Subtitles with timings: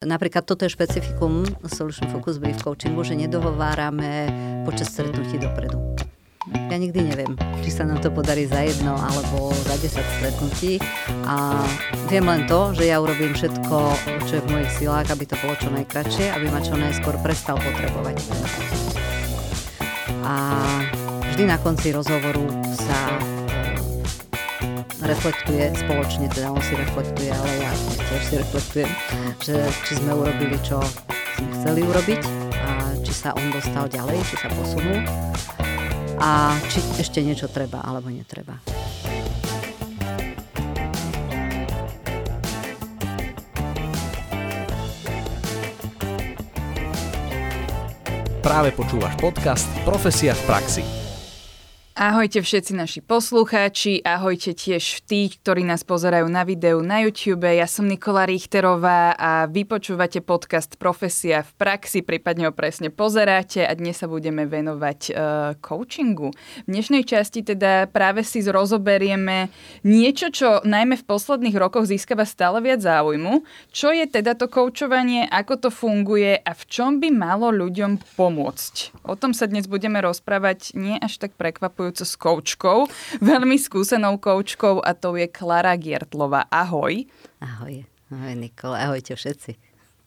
[0.00, 4.32] Napríklad toto je špecifikum Solution Focus Brief Coachingu, že nedohovárame
[4.64, 5.76] počas stretnutí dopredu.
[6.72, 10.80] Ja nikdy neviem, či sa nám to podarí za jedno alebo za 10 stretnutí
[11.28, 11.68] a
[12.08, 13.76] viem len to, že ja urobím všetko,
[14.24, 17.60] čo je v mojich silách, aby to bolo čo najkračšie, aby ma čo najskôr prestal
[17.60, 18.24] potrebovať.
[20.24, 20.34] A
[21.28, 23.20] vždy na konci rozhovoru sa
[25.00, 27.72] reflektuje spoločne, teda on si reflektuje, ale ja
[28.08, 28.90] tiež si reflektujem,
[29.40, 29.56] že
[29.88, 30.80] či sme urobili, čo
[31.40, 32.20] sme chceli urobiť
[32.60, 35.00] a či sa on dostal ďalej, či sa posunul
[36.20, 38.60] a či ešte niečo treba alebo netreba.
[48.40, 50.99] Práve počúvaš podcast Profesia v praxi.
[52.00, 57.44] Ahojte všetci naši poslucháči, ahojte tiež tí, ktorí nás pozerajú na videu na YouTube.
[57.44, 63.68] Ja som Nikola Richterová a vy počúvate podcast Profesia v praxi, prípadne ho presne pozeráte
[63.68, 65.12] a dnes sa budeme venovať uh,
[65.60, 66.32] coachingu.
[66.64, 69.52] V dnešnej časti teda práve si rozoberieme
[69.84, 73.44] niečo, čo najmä v posledných rokoch získava stále viac záujmu.
[73.76, 79.04] Čo je teda to coachovanie, ako to funguje a v čom by malo ľuďom pomôcť.
[79.04, 82.78] O tom sa dnes budeme rozprávať nie až tak prekvapujú spojujúco s koučkou,
[83.18, 86.46] veľmi skúsenou koučkou a to je Klara Giertlova.
[86.46, 87.10] Ahoj.
[87.42, 87.82] Ahoj.
[88.10, 89.58] Ahoj Nikola, ahojte všetci.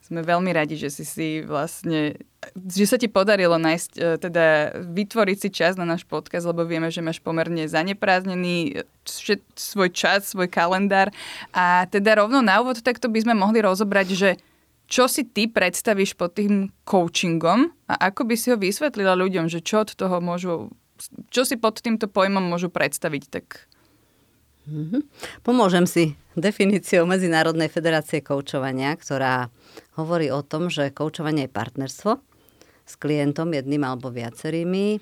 [0.04, 2.20] Sme veľmi radi, že si si vlastne,
[2.60, 6.92] že sa ti podarilo nájsť, e, teda vytvoriť si čas na náš podcast, lebo vieme,
[6.92, 11.08] že máš pomerne zaneprázdnený e, svoj čas, svoj kalendár.
[11.56, 14.30] A teda rovno na úvod takto by sme mohli rozobrať, že
[14.92, 19.64] čo si ty predstavíš pod tým coachingom a ako by si ho vysvetlila ľuďom, že
[19.64, 20.76] čo od toho môžu
[21.34, 23.24] čo si pod týmto pojmom môžu predstaviť?
[23.30, 23.46] Tak...
[24.64, 25.02] Mm-hmm.
[25.44, 29.52] Pomôžem si definíciou Medzinárodnej federácie koučovania, ktorá
[30.00, 32.12] hovorí o tom, že koučovanie je partnerstvo
[32.84, 35.00] s klientom jedným alebo viacerými e,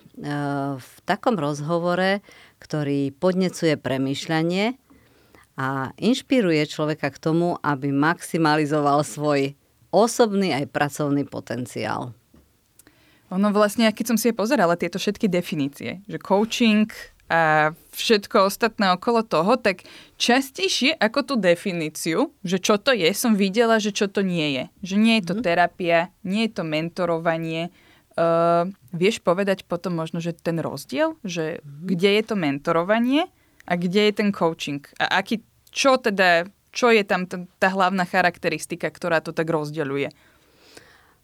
[0.77, 2.21] v takom rozhovore,
[2.61, 4.77] ktorý podnecuje premýšľanie
[5.57, 9.57] a inšpiruje človeka k tomu, aby maximalizoval svoj
[9.89, 12.13] osobný aj pracovný potenciál.
[13.31, 16.91] Ono vlastne, keď som si je pozerala, tieto všetky definície, že coaching
[17.31, 19.87] a všetko ostatné okolo toho, tak
[20.19, 24.63] častejšie ako tú definíciu, že čo to je, som videla, že čo to nie je.
[24.83, 25.43] Že nie je to mm.
[25.47, 27.71] terapia, nie je to mentorovanie.
[28.19, 31.87] Uh, vieš povedať potom možno, že ten rozdiel, že mm.
[31.87, 33.31] kde je to mentorovanie
[33.63, 34.83] a kde je ten coaching?
[34.99, 35.39] A aký,
[35.71, 40.11] čo teda, čo je tam tá, tá hlavná charakteristika, ktorá to tak rozdeľuje?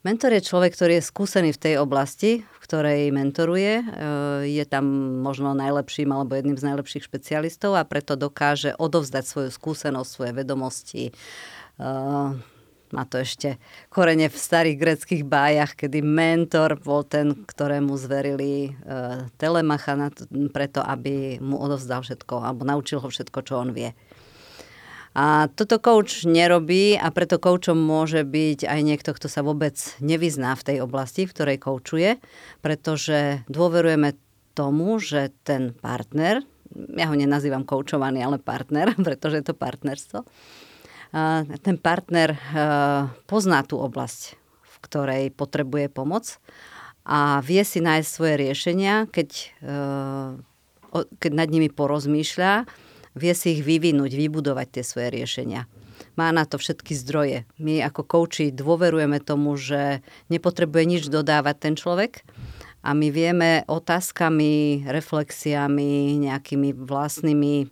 [0.06, 3.82] Mentor je človek, ktorý je skúsený v tej oblasti, v ktorej mentoruje.
[3.82, 3.86] E,
[4.46, 4.86] je tam
[5.26, 11.04] možno najlepším alebo jedným z najlepších špecialistov a preto dokáže odovzdať svoju skúsenosť, svoje vedomosti.
[11.10, 11.12] E,
[12.88, 13.60] má to ešte
[13.92, 20.14] korene v starých greckých bájach, kedy mentor bol ten, ktorému zverili e, telemacha
[20.56, 23.92] preto, aby mu odovzdal všetko alebo naučil ho všetko, čo on vie.
[25.18, 30.54] A toto coach nerobí a preto coachom môže byť aj niekto, kto sa vôbec nevyzná
[30.54, 32.22] v tej oblasti, v ktorej coachuje,
[32.62, 34.14] pretože dôverujeme
[34.54, 36.46] tomu, že ten partner,
[36.94, 40.22] ja ho nenazývam coachovaný, ale partner, pretože je to partnerstvo,
[41.66, 42.38] ten partner
[43.26, 46.38] pozná tú oblasť, v ktorej potrebuje pomoc
[47.08, 49.30] a vie si nájsť svoje riešenia, keď,
[50.94, 52.68] keď nad nimi porozmýšľa
[53.18, 55.66] vie si ich vyvinúť, vybudovať tie svoje riešenia.
[56.18, 57.50] Má na to všetky zdroje.
[57.58, 62.22] My ako kouči dôverujeme tomu, že nepotrebuje nič dodávať ten človek
[62.86, 67.68] a my vieme otázkami, reflexiami, nejakými vlastnými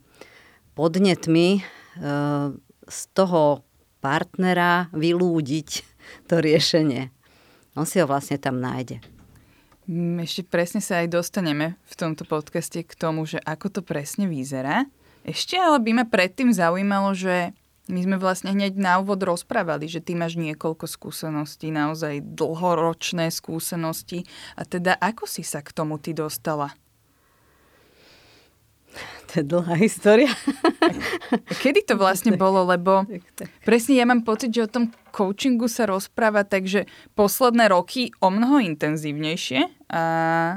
[0.75, 1.61] podnetmi e,
[2.85, 3.63] z toho
[4.03, 5.69] partnera vylúdiť
[6.29, 7.09] to riešenie.
[7.73, 9.01] On si ho vlastne tam nájde.
[9.85, 14.25] Mm, ešte presne sa aj dostaneme v tomto podcaste k tomu, že ako to presne
[14.25, 14.89] vyzerá.
[15.25, 17.57] Ešte ale by ma predtým zaujímalo, že
[17.89, 24.25] my sme vlastne hneď na úvod rozprávali, že ty máš niekoľko skúseností, naozaj dlhoročné skúsenosti.
[24.57, 26.73] A teda ako si sa k tomu ty dostala?
[29.29, 30.31] To je dlhá história.
[31.65, 32.65] Kedy to vlastne bolo?
[32.65, 33.05] Lebo
[33.67, 38.63] presne ja mám pocit, že o tom coachingu sa rozpráva takže posledné roky o mnoho
[38.63, 39.89] intenzívnejšie.
[39.91, 40.03] A,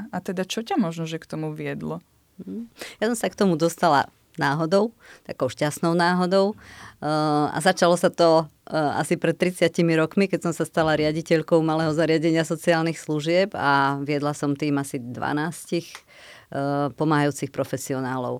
[0.07, 2.01] a teda čo ťa možno, že k tomu viedlo?
[2.41, 2.71] Mhm.
[3.03, 4.07] Ja som sa k tomu dostala
[4.39, 4.95] náhodou,
[5.27, 6.55] takou šťastnou náhodou.
[7.03, 9.67] Uh, a začalo sa to uh, asi pred 30
[9.99, 14.99] rokmi, keď som sa stala riaditeľkou malého zariadenia sociálnych služieb a viedla som tým asi
[14.99, 18.39] 12 uh, pomáhajúcich profesionálov.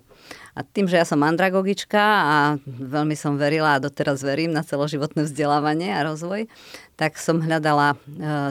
[0.56, 2.36] A tým, že ja som andragogička a
[2.66, 6.48] veľmi som verila a doteraz verím na celoživotné vzdelávanie a rozvoj,
[7.00, 7.96] tak som hľadala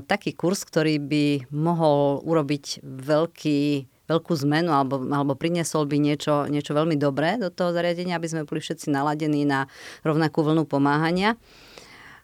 [0.09, 6.73] taký kurz, ktorý by mohol urobiť veľký veľkú zmenu alebo, alebo priniesol by niečo, niečo
[6.73, 9.69] veľmi dobré do toho zariadenia, aby sme boli všetci naladení na
[10.01, 11.37] rovnakú vlnu pomáhania.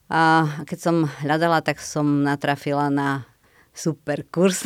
[0.10, 0.96] A keď som
[1.26, 3.30] hľadala, tak som natrafila na
[3.76, 4.66] super kurz.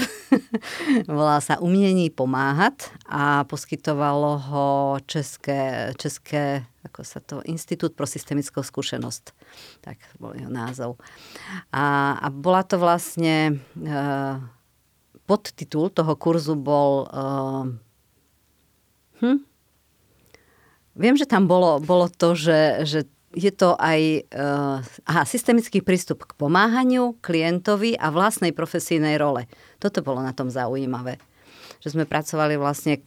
[1.09, 4.67] Volá sa Umiení pomáhať a poskytovalo ho
[5.09, 9.35] České, České ako sa to, Institút pro systemickou skúsenosť.
[9.83, 10.95] Tak bol jeho názov.
[11.75, 13.93] A, a bola to vlastne, e,
[15.29, 17.25] podtitul toho kurzu bol e,
[19.21, 19.37] hm?
[20.97, 22.99] Viem, že tam bolo, bolo to, že, že
[23.29, 29.45] je to aj uh, aha, systemický prístup k pomáhaniu klientovi a vlastnej profesijnej role.
[29.77, 31.21] Toto bolo na tom zaujímavé.
[31.79, 33.05] Že sme pracovali vlastne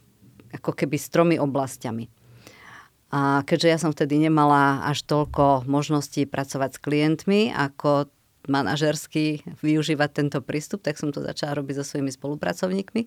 [0.55, 2.07] ako keby s tromi oblastiami.
[3.13, 8.09] A keďže ja som vtedy nemala až toľko možností pracovať s klientmi, ako
[8.51, 13.01] manažersky využívať tento prístup, tak som to začala robiť so svojimi spolupracovníkmi.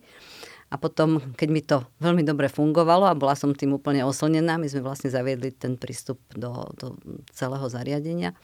[0.67, 4.67] A potom, keď mi to veľmi dobre fungovalo a bola som tým úplne oslnená, my
[4.67, 6.99] sme vlastne zaviedli ten prístup do, do
[7.31, 8.35] celého zariadenia,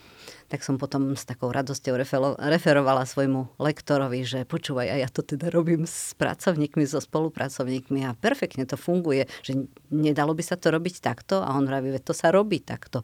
[0.46, 1.98] tak som potom s takou radosťou
[2.38, 8.14] referovala svojmu lektorovi, že počúvaj, a ja to teda robím s pracovníkmi, so spolupracovníkmi a
[8.14, 9.58] perfektne to funguje, že
[9.90, 13.02] nedalo by sa to robiť takto a on vraví, to sa robí takto.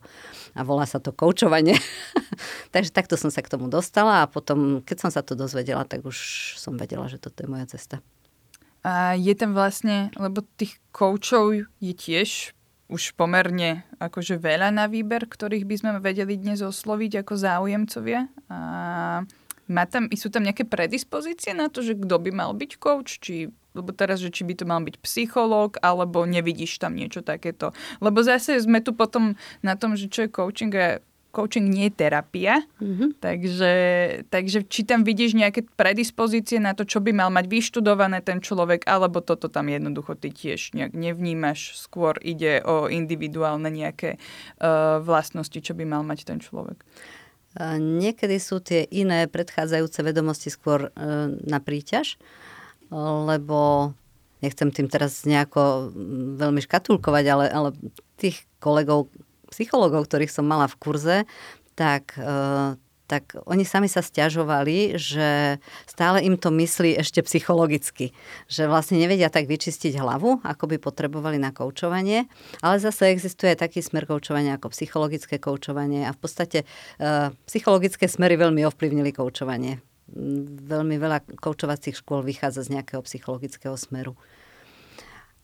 [0.54, 1.74] A volá sa to koučovanie.
[2.74, 6.06] Takže takto som sa k tomu dostala a potom, keď som sa to dozvedela, tak
[6.06, 6.16] už
[6.54, 7.98] som vedela, že toto je moja cesta.
[8.88, 12.56] A je tam vlastne, lebo tých koučov je tiež
[12.88, 18.32] už pomerne akože veľa na výber, ktorých by sme vedeli dnes osloviť ako záujemcovia.
[18.48, 18.58] A
[19.68, 23.20] má tam, sú tam nejaké predispozície na to, že kto by mal byť coach?
[23.20, 27.76] Či, lebo teraz, že či by to mal byť psychológ, alebo nevidíš tam niečo takéto.
[28.00, 31.98] Lebo zase sme tu potom na tom, že čo je coaching a coaching nie je
[32.04, 33.20] terapia, mm-hmm.
[33.20, 33.72] takže,
[34.32, 38.88] takže či tam vidíš nejaké predispozície na to, čo by mal mať vyštudované ten človek,
[38.88, 45.60] alebo toto tam jednoducho ty tiež nejak nevnímaš, skôr ide o individuálne nejaké uh, vlastnosti,
[45.60, 46.80] čo by mal mať ten človek.
[47.78, 52.16] Niekedy sú tie iné predchádzajúce vedomosti skôr uh, na príťaž,
[52.92, 53.92] lebo
[54.38, 55.90] nechcem tým teraz nejako
[56.38, 57.68] veľmi škatulkovať, ale, ale
[58.14, 59.10] tých kolegov,
[59.50, 61.16] psychologov, ktorých som mala v kurze,
[61.78, 62.74] tak, e,
[63.08, 65.56] tak oni sami sa stiažovali, že
[65.86, 68.12] stále im to myslí ešte psychologicky.
[68.50, 72.28] Že vlastne nevedia tak vyčistiť hlavu, ako by potrebovali na koučovanie.
[72.60, 76.58] Ale zase existuje taký smer koučovania ako psychologické koučovanie a v podstate
[77.00, 79.80] uh, psychologické smery veľmi ovplyvnili koučovanie.
[80.68, 84.16] Veľmi veľa koučovacích škôl vychádza z nejakého psychologického smeru.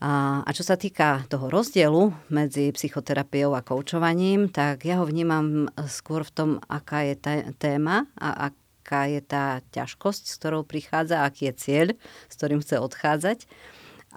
[0.04, 5.72] A, a čo sa týka toho rozdielu medzi psychoterapiou a koučovaním, tak ja ho vnímam
[5.88, 11.24] skôr v tom, aká je tá téma a aká je tá ťažkosť, s ktorou prichádza,
[11.24, 11.88] aký je cieľ,
[12.28, 13.48] s ktorým chce odchádzať.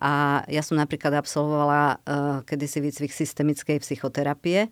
[0.04, 1.98] A ja som napríklad absolvovala uh,
[2.44, 4.68] kedysi výcvik systemickej psychoterapie.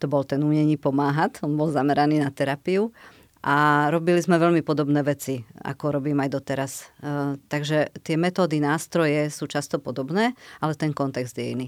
[0.00, 2.96] To bol ten umení pomáhať, on bol zameraný na terapiu
[3.46, 6.72] a robili sme veľmi podobné veci, ako robím aj doteraz.
[6.82, 11.66] E, takže tie metódy, nástroje sú často podobné, ale ten kontext je iný.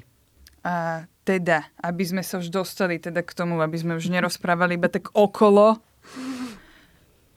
[0.66, 4.90] A teda, aby sme sa už dostali teda k tomu, aby sme už nerozprávali iba
[4.90, 5.78] tak okolo,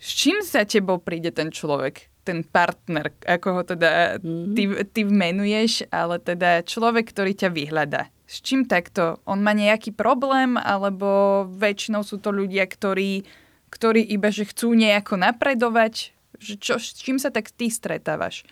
[0.01, 4.57] s čím za tebou príde ten človek, ten partner, ako ho teda mhm.
[4.57, 8.09] ty, ty menuješ, ale teda človek, ktorý ťa vyhľada.
[8.25, 9.21] S čím takto?
[9.29, 13.27] On má nejaký problém, alebo väčšinou sú to ľudia, ktorí
[13.71, 16.11] ktorí iba že chcú nejako napredovať?
[16.37, 18.43] Že čo, s čím sa tak ty stretávaš?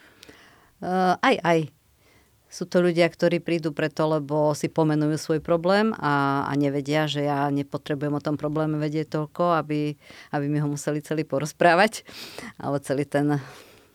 [0.80, 1.60] Uh, aj, aj.
[2.50, 7.30] Sú to ľudia, ktorí prídu preto, lebo si pomenujú svoj problém a, a nevedia, že
[7.30, 9.94] ja nepotrebujem o tom probléme vedieť toľko, aby,
[10.34, 12.02] aby mi ho museli celý porozprávať,
[12.58, 13.38] alebo celý ten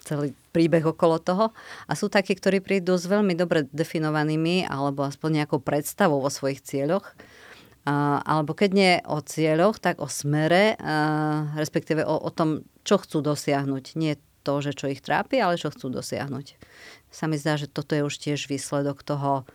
[0.05, 1.51] celý príbeh okolo toho.
[1.89, 6.61] A sú takí, ktorí prídu s veľmi dobre definovanými alebo aspoň nejakou predstavou o svojich
[6.61, 7.17] cieľoch
[7.85, 10.81] alebo keď nie o cieľoch, tak o smere,
[11.55, 13.97] respektíve o, o tom, čo chcú dosiahnuť.
[14.01, 16.57] Nie to, že čo ich trápi, ale čo chcú dosiahnuť.
[17.13, 19.49] Sa mi zdá, že toto je už tiež výsledok toho,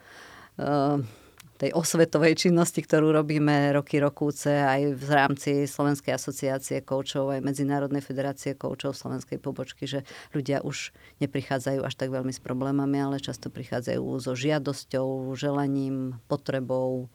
[1.59, 7.99] tej osvetovej činnosti, ktorú robíme roky, rokúce aj v rámci Slovenskej asociácie koučov, aj Medzinárodnej
[7.99, 13.51] federácie koučov Slovenskej pobočky, že ľudia už neprichádzajú až tak veľmi s problémami, ale často
[13.51, 17.11] prichádzajú so žiadosťou, želaním, potrebou,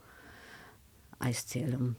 [1.25, 1.97] aj s cieľom.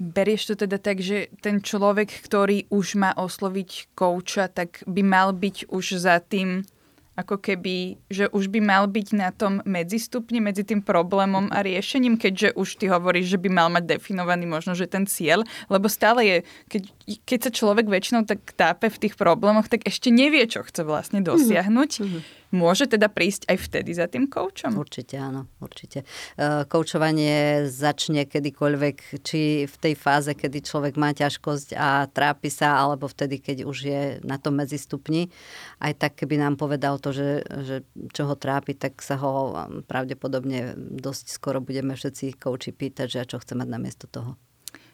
[0.00, 5.30] Berieš to teda tak, že ten človek, ktorý už má osloviť kouča, tak by mal
[5.36, 6.64] byť už za tým
[7.12, 12.16] ako keby, že už by mal byť na tom medzistupni medzi tým problémom a riešením,
[12.16, 16.24] keďže už ty hovoríš, že by mal mať definovaný možno, že ten cieľ, lebo stále
[16.24, 16.36] je,
[16.72, 16.82] keď,
[17.28, 21.20] keď sa človek väčšinou tak tápe v tých problémoch, tak ešte nevie, čo chce vlastne
[21.20, 21.90] dosiahnuť.
[22.00, 24.76] Mm-hmm Môže teda prísť aj vtedy za tým koučom?
[24.76, 26.04] Určite áno, určite.
[26.36, 32.76] E, koučovanie začne kedykoľvek, či v tej fáze, kedy človek má ťažkosť a trápi sa,
[32.76, 35.32] alebo vtedy, keď už je na tom medzistupni.
[35.80, 37.76] Aj tak, keby nám povedal to, že, že
[38.12, 39.56] čo ho trápi, tak sa ho
[39.88, 44.36] pravdepodobne dosť skoro budeme všetci kouči pýtať, že čo chce mať namiesto toho.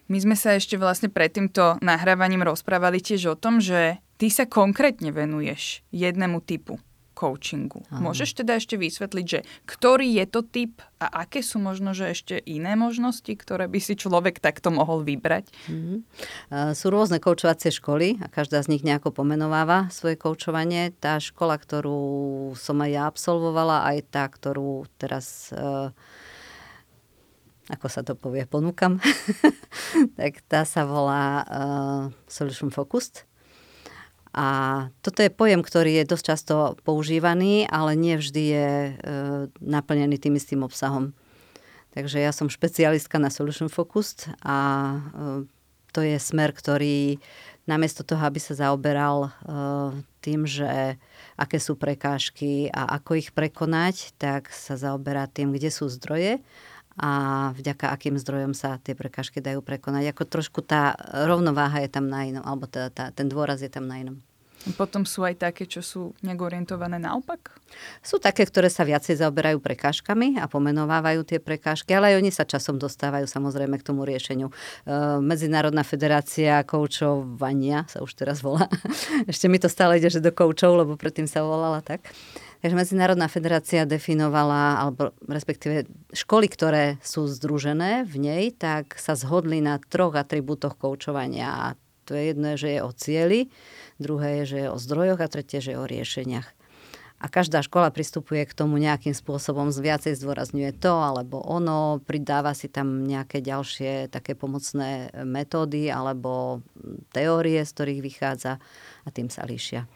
[0.07, 4.47] My sme sa ešte vlastne pred týmto nahrávaním rozprávali tiež o tom, že ty sa
[4.47, 6.79] konkrétne venuješ jednému typu
[7.19, 7.83] coachingu.
[7.91, 7.99] Aha.
[7.99, 12.39] Môžeš teda ešte vysvetliť, že ktorý je to typ a aké sú možno, že ešte
[12.47, 15.51] iné možnosti, ktoré by si človek takto mohol vybrať?
[15.67, 15.99] Mm-hmm.
[16.79, 20.95] Sú rôzne koučovacie školy a každá z nich nejako pomenováva svoje koučovanie.
[20.95, 25.91] Tá škola, ktorú som aj ja absolvovala, aj tá, ktorú teraz uh,
[27.69, 28.97] ako sa to povie, ponúkam,
[30.19, 33.28] tak tá sa volá uh, Solution Focused.
[34.37, 34.47] A
[35.01, 36.55] toto je pojem, ktorý je dosť často
[36.85, 38.93] používaný, ale nie vždy je e,
[39.61, 41.17] naplnený tým istým obsahom.
[41.97, 44.57] Takže ja som špecialistka na Solution Focused a
[44.95, 44.99] e,
[45.97, 47.17] to je smer, ktorý
[47.65, 49.31] namiesto toho, aby sa zaoberal e,
[50.21, 51.01] tým, že
[51.41, 56.41] aké sú prekážky a ako ich prekonať, tak sa zaoberá tým, kde sú zdroje
[56.99, 57.11] a
[57.55, 60.13] vďaka akým zdrojom sa tie prekážky dajú prekonať.
[60.13, 63.87] Ako trošku tá rovnováha je tam na inom, alebo teda tá, ten dôraz je tam
[63.87, 64.19] na inom.
[64.75, 67.55] Potom sú aj také, čo sú nejak orientované naopak?
[68.03, 72.43] Sú také, ktoré sa viacej zaoberajú prekážkami a pomenovávajú tie prekážky, ale aj oni sa
[72.43, 74.51] časom dostávajú samozrejme k tomu riešeniu.
[74.51, 74.55] E,
[75.23, 78.67] Medzinárodná federácia koučovania sa už teraz volá.
[79.31, 82.03] Ešte mi to stále ide, že do koučov, lebo predtým sa volala tak.
[82.59, 89.63] Takže Medzinárodná federácia definovala, alebo respektíve školy, ktoré sú združené v nej, tak sa zhodli
[89.63, 91.47] na troch atribútoch koučovania.
[91.47, 91.67] A
[92.03, 93.41] to je jedno, že je o cieli,
[94.03, 96.49] druhé je, že je o zdrojoch a tretie, že je o riešeniach.
[97.19, 102.71] A každá škola pristupuje k tomu nejakým spôsobom, viacej zdôrazňuje to alebo ono, pridáva si
[102.71, 106.63] tam nejaké ďalšie také pomocné metódy alebo
[107.11, 108.63] teórie, z ktorých vychádza
[109.03, 109.91] a tým sa líšia.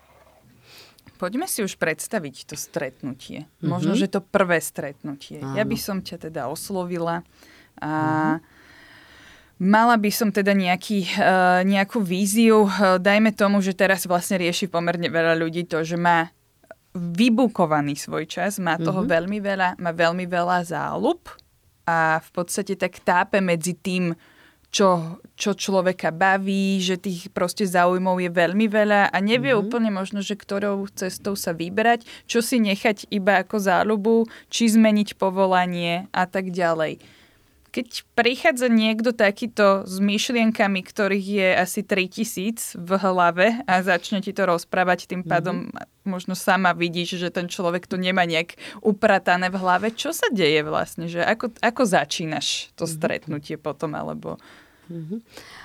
[1.22, 3.46] Poďme si už predstaviť to stretnutie.
[3.46, 3.70] Mm-hmm.
[3.70, 5.38] Možno, že to prvé stretnutie.
[5.38, 5.54] Áno.
[5.54, 7.22] Ja by som ťa teda oslovila
[7.78, 7.90] a
[8.42, 8.60] mm-hmm
[9.62, 12.66] Mala by som teda nejaký, uh, nejakú víziu.
[12.66, 16.34] Uh, dajme tomu, že teraz vlastne rieši pomerne veľa ľudí to, že má
[16.98, 19.14] vybukovaný svoj čas, má toho mm-hmm.
[19.14, 21.22] veľmi veľa, má veľmi veľa záľub
[21.86, 24.10] a v podstate tak tápe medzi tým,
[24.72, 29.68] čo, čo človeka baví, že tých proste záujmov je veľmi veľa a nevie mm-hmm.
[29.68, 34.16] úplne možno, že ktorou cestou sa vyberať, čo si nechať iba ako záľubu,
[34.48, 37.04] či zmeniť povolanie a tak ďalej
[37.72, 44.36] keď prichádza niekto takýto s myšlienkami, ktorých je asi 3000 v hlave a začne ti
[44.36, 46.04] to rozprávať, tým pádom mm-hmm.
[46.04, 49.88] možno sama vidíš, že ten človek to nemá nejak upratané v hlave.
[49.96, 51.08] Čo sa deje vlastne?
[51.08, 52.96] Že ako, ako začínaš to mm-hmm.
[53.00, 54.36] stretnutie potom, alebo
[54.92, 55.18] mm-hmm.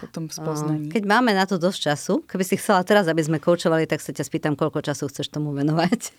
[0.07, 0.87] potom spoznaní?
[0.87, 4.15] Keď máme na to dosť času, keby si chcela teraz, aby sme koučovali, tak sa
[4.15, 6.15] ťa spýtam, koľko času chceš tomu venovať.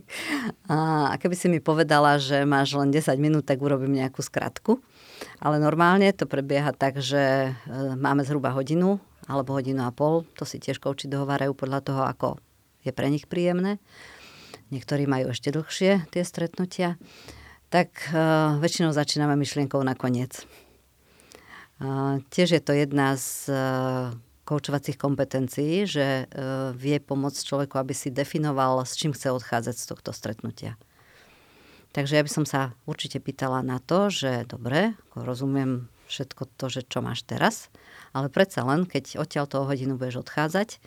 [0.72, 4.78] a keby si mi povedala, že máš len 10 minút, tak urobím nejakú skratku.
[5.42, 8.98] Ale normálne to prebieha tak, že e, máme zhruba hodinu
[9.30, 10.26] alebo hodinu a pol.
[10.38, 12.28] To si tiež kouči dohovárajú podľa toho, ako
[12.82, 13.78] je pre nich príjemné.
[14.74, 16.98] Niektorí majú ešte dlhšie tie stretnutia.
[17.72, 20.44] Tak uh, väčšinou začíname myšlienkou na koniec.
[22.30, 24.14] Tiež je to jedna z uh,
[24.46, 29.86] koučovacích kompetencií, že uh, vie pomôcť človeku, aby si definoval, s čím chce odchádzať z
[29.90, 30.78] tohto stretnutia.
[31.92, 36.80] Takže ja by som sa určite pýtala na to, že dobre, rozumiem všetko to, že
[36.88, 37.68] čo máš teraz,
[38.16, 40.80] ale predsa len, keď odtiaľ toho hodinu budeš odchádzať,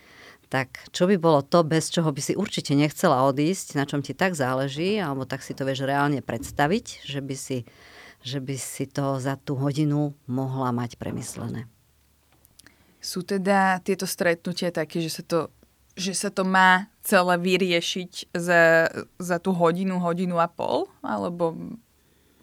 [0.50, 4.14] tak čo by bolo to, bez čoho by si určite nechcela odísť, na čom ti
[4.14, 7.66] tak záleží, alebo tak si to vieš reálne predstaviť, že by si,
[8.26, 11.70] že by si to za tú hodinu mohla mať premyslené.
[12.98, 15.40] Sú teda tieto stretnutia také, že sa to
[15.96, 20.92] že sa to má celé vyriešiť za, za tú hodinu, hodinu a pol?
[21.00, 21.56] Alebo,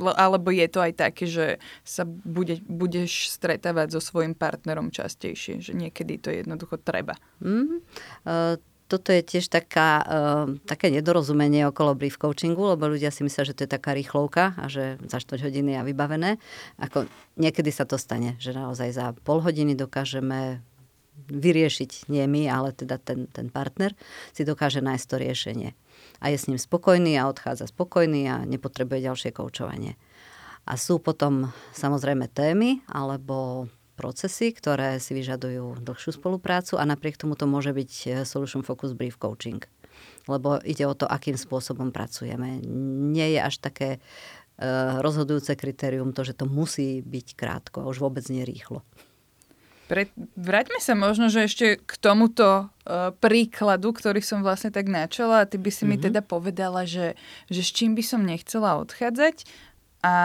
[0.01, 1.47] alebo je to aj také, že
[1.85, 5.61] sa bude, budeš stretávať so svojim partnerom častejšie?
[5.61, 7.21] Že niekedy to jednoducho treba?
[7.45, 7.79] Mm-hmm.
[8.25, 8.57] Uh,
[8.93, 13.57] toto je tiež taká, uh, také nedorozumenie okolo brief coachingu, lebo ľudia si myslia, že
[13.57, 16.31] to je taká rýchlovka a že za 4 hodiny je vybavené.
[16.77, 17.09] Ako
[17.41, 20.61] niekedy sa to stane, že naozaj za pol hodiny dokážeme
[21.33, 23.97] vyriešiť nie my, ale teda ten, ten partner
[24.37, 25.71] si dokáže nájsť to riešenie.
[26.21, 29.97] a je s ním spokojný a odchádza spokojný a nepotrebuje ďalšie koučovanie.
[30.63, 37.37] A sú potom samozrejme témy alebo procesy, ktoré si vyžadujú dlhšiu spoluprácu a napriek tomu
[37.37, 39.63] to môže byť e, Solution Focus Brief Coaching.
[40.27, 42.63] Lebo ide o to, akým spôsobom pracujeme.
[43.13, 43.99] Nie je až také e,
[45.05, 48.81] rozhodujúce kritérium to, že to musí byť krátko a už vôbec nie rýchlo.
[49.93, 50.09] Pre,
[50.41, 55.49] vráťme sa možno, že ešte k tomuto uh, príkladu, ktorý som vlastne tak načala a
[55.49, 55.91] ty by si mm-hmm.
[55.93, 56.05] mi mhm.
[56.09, 57.13] teda povedala, že,
[57.53, 59.45] že s čím by som nechcela odchádzať
[60.01, 60.17] a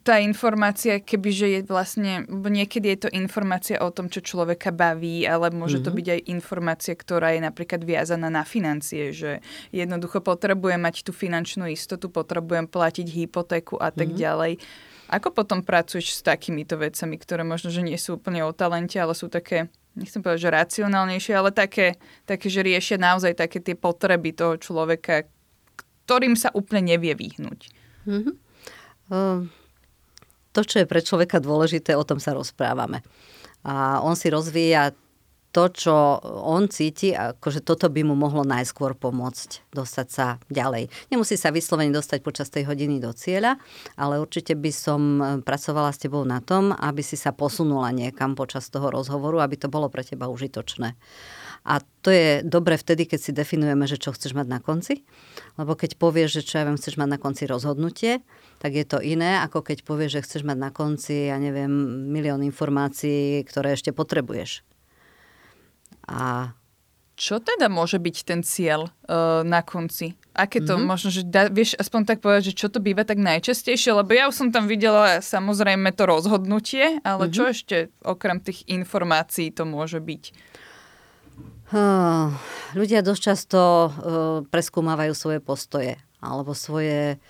[0.00, 5.52] tá informácia, kebyže je vlastne, niekedy je to informácia o tom, čo človeka baví, ale
[5.52, 5.86] môže mm-hmm.
[5.86, 5.98] to mhm.
[5.98, 11.68] byť aj informácia, ktorá je napríklad viazaná na financie, že jednoducho potrebujem mať tú finančnú
[11.68, 14.24] istotu, potrebujem platiť hypotéku a tak mm-hmm.
[14.24, 14.52] ďalej.
[15.10, 19.10] Ako potom pracuješ s takýmito vecami, ktoré možno, že nie sú úplne o talente, ale
[19.12, 19.66] sú také,
[19.98, 21.98] nechcem povedať, že racionálnejšie, ale také,
[22.30, 25.26] také že riešia naozaj také tie potreby toho človeka,
[26.06, 27.60] ktorým sa úplne nevie vyhnúť.
[28.06, 28.34] Mm-hmm.
[29.10, 29.50] Uh,
[30.50, 33.02] to, čo je pre človeka dôležité, o tom sa rozprávame.
[33.62, 34.96] A on si rozvíja
[35.50, 35.94] to, čo
[36.46, 40.86] on cíti, akože toto by mu mohlo najskôr pomôcť dostať sa ďalej.
[41.10, 43.58] Nemusí sa vyslovene dostať počas tej hodiny do cieľa,
[43.98, 48.38] ale určite by som e, pracovala s tebou na tom, aby si sa posunula niekam
[48.38, 50.94] počas toho rozhovoru, aby to bolo pre teba užitočné.
[51.60, 55.04] A to je dobre vtedy, keď si definujeme, že čo chceš mať na konci.
[55.60, 58.24] Lebo keď povieš, že čo ja viem, chceš mať na konci rozhodnutie,
[58.64, 61.68] tak je to iné, ako keď povieš, že chceš mať na konci, ja neviem,
[62.08, 64.64] milión informácií, ktoré ešte potrebuješ.
[66.08, 66.56] A
[67.20, 70.16] čo teda môže byť ten cieľ uh, na konci?
[70.32, 70.88] Aké to mm-hmm.
[70.88, 73.92] možno, že da, vieš aspoň tak povedať, že čo to býva tak najčastejšie?
[73.92, 77.36] Lebo ja už som tam videla samozrejme to rozhodnutie, ale mm-hmm.
[77.36, 80.24] čo ešte okrem tých informácií to môže byť?
[81.70, 82.34] Uh,
[82.74, 83.92] ľudia dosť často uh,
[84.50, 87.22] preskúmavajú svoje postoje alebo svoje,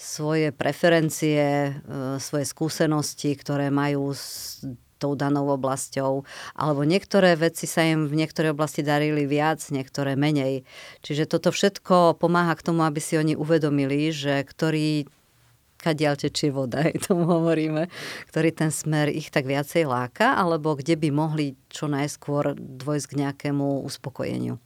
[0.00, 4.64] svoje preferencie, uh, svoje skúsenosti, ktoré majú s
[4.96, 6.22] tou danou oblasťou,
[6.54, 10.62] alebo niektoré veci sa im v niektorej oblasti darili viac, niektoré menej.
[11.02, 15.10] Čiže toto všetko pomáha k tomu, aby si oni uvedomili, že ktorý
[15.82, 17.90] kadiaľ tečie voda, aj tomu hovoríme,
[18.30, 23.18] ktorý ten smer ich tak viacej láka, alebo kde by mohli čo najskôr dôjsť k
[23.26, 24.62] nejakému uspokojeniu.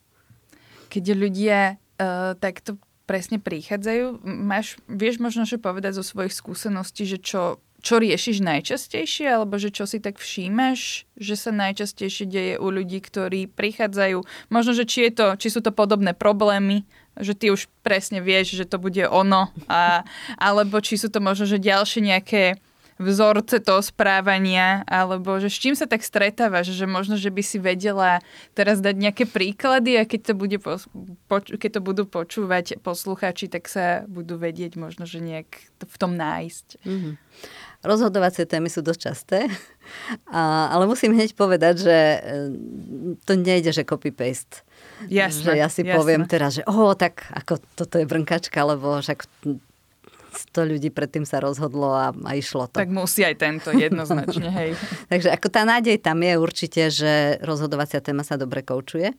[0.92, 2.76] Keď ľudia uh, takto
[3.08, 9.30] presne prichádzajú, máš, vieš možno, že povedať zo svojich skúseností, že čo čo riešiš najčastejšie,
[9.30, 14.72] alebo že čo si tak všímaš, že sa najčastejšie deje u ľudí, ktorí prichádzajú, možno,
[14.74, 16.82] že či, je to, či sú to podobné problémy,
[17.20, 20.04] že ty už presne vieš, že to bude ono, a,
[20.36, 22.60] alebo či sú to možno, že ďalšie nejaké
[22.96, 27.60] vzorce toho správania, alebo že s čím sa tak stretávaš, že možno, že by si
[27.60, 28.24] vedela
[28.56, 30.80] teraz dať nejaké príklady a keď to, bude po,
[31.28, 36.16] po, keď to budú počúvať poslucháči, tak sa budú vedieť možno, že nejak v tom
[36.16, 36.66] nájsť.
[36.88, 37.14] Mm-hmm.
[37.86, 39.38] Rozhodovacie témy sú dosť časté,
[40.26, 42.18] a, ale musím hneď povedať, že e,
[43.22, 44.66] to nejde, že copy-paste.
[45.06, 45.94] Jasne, že ja si jasne.
[45.94, 49.30] poviem teraz, že oh, tak ako toto je brnkačka, lebo však
[50.36, 52.76] 100 ľudí predtým sa rozhodlo a, a išlo to.
[52.76, 54.70] Tak musí aj tento jednoznačne, hej.
[55.12, 59.14] Takže ako tá nádej tam je určite, že rozhodovacia téma sa dobre koučuje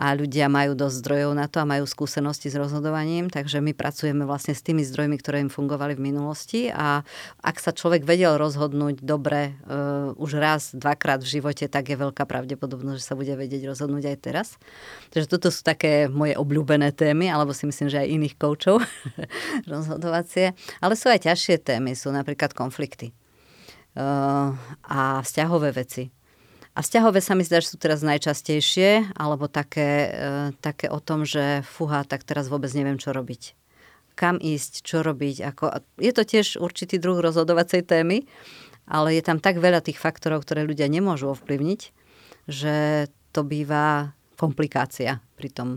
[0.00, 4.24] a ľudia majú dosť zdrojov na to a majú skúsenosti s rozhodovaním, takže my pracujeme
[4.24, 7.04] vlastne s tými zdrojmi, ktoré im fungovali v minulosti a
[7.44, 12.24] ak sa človek vedel rozhodnúť dobre uh, už raz, dvakrát v živote, tak je veľká
[12.24, 14.48] pravdepodobnosť, že sa bude vedieť rozhodnúť aj teraz.
[15.12, 18.80] Takže toto sú také moje obľúbené témy, alebo si myslím, že aj iných koučov
[19.72, 20.56] rozhodovacie.
[20.80, 23.12] Ale sú aj ťažšie témy, sú napríklad konflikty
[24.00, 24.56] uh,
[24.88, 26.08] a vzťahové veci
[26.80, 30.10] a vzťahové sa mi zdá, že sú teraz najčastejšie, alebo také, e,
[30.64, 33.52] také o tom, že fuha, tak teraz vôbec neviem, čo robiť.
[34.16, 35.44] Kam ísť, čo robiť.
[35.52, 35.76] Ako...
[36.00, 38.24] Je to tiež určitý druh rozhodovacej témy,
[38.88, 41.80] ale je tam tak veľa tých faktorov, ktoré ľudia nemôžu ovplyvniť,
[42.48, 42.76] že
[43.36, 45.68] to býva komplikácia pri tom.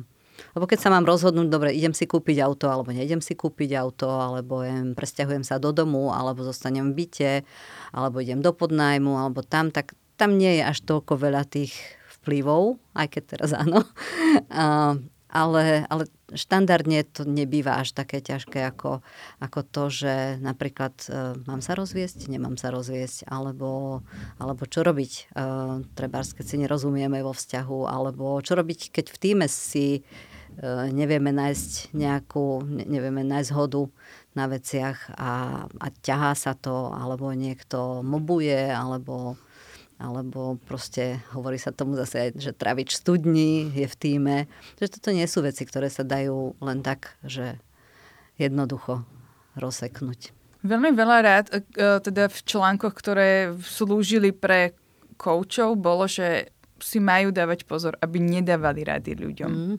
[0.56, 4.08] Lebo keď sa mám rozhodnúť, dobre, idem si kúpiť auto, alebo neidem si kúpiť auto,
[4.08, 7.32] alebo jem, presťahujem sa do domu, alebo zostanem v byte,
[7.92, 11.74] alebo idem do podnájmu, alebo tam, tak tam nie je až toľko veľa tých
[12.22, 13.84] vplyvov, aj keď teraz áno.
[14.50, 14.96] A,
[15.34, 19.02] ale, ale štandardne to nebýva až také ťažké ako,
[19.42, 24.02] ako to, že napríklad e, mám sa rozviesť, nemám sa rozviesť, alebo,
[24.38, 25.42] alebo čo robiť, e,
[25.98, 30.02] treba, keď si nerozumieme vo vzťahu, alebo čo robiť, keď v týme si e,
[30.94, 33.90] nevieme nájsť nejakú, ne, nevieme nájsť hodu
[34.38, 39.42] na veciach a, a ťahá sa to, alebo niekto mobuje, alebo
[40.04, 44.38] alebo proste hovorí sa tomu zase aj, že travič studní je v týme.
[44.84, 47.56] Že toto nie sú veci, ktoré sa dajú len tak, že
[48.36, 49.08] jednoducho
[49.56, 50.36] rozseknúť.
[50.68, 51.60] Veľmi veľa rád, e,
[52.04, 54.76] teda v článkoch, ktoré slúžili pre
[55.16, 56.52] koučov, bolo, že
[56.84, 59.52] si majú dávať pozor, aby nedávali rady ľuďom.
[59.52, 59.78] Mm.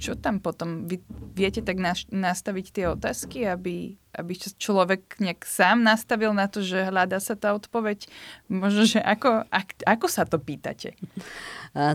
[0.00, 0.88] Čo tam potom?
[0.88, 1.04] Vy
[1.36, 1.76] viete tak
[2.08, 7.52] nastaviť tie otázky, aby, aby človek nejak sám nastavil na to, že hľadá sa tá
[7.52, 8.08] odpoveď?
[8.48, 10.96] Možno, že ako, ak, ako sa to pýtate?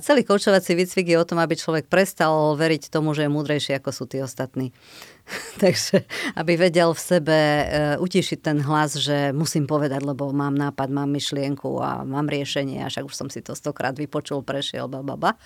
[0.06, 3.90] Celý koučovací výcvik je o tom, aby človek prestal veriť tomu, že je múdrejší ako
[3.90, 4.70] sú tí ostatní.
[5.64, 6.06] Takže
[6.38, 7.66] aby vedel v sebe e,
[7.98, 12.92] utišiť ten hlas, že musím povedať, lebo mám nápad, mám myšlienku a mám riešenie, a
[12.94, 15.42] však už som si to stokrát vypočul, prešiel, bababa.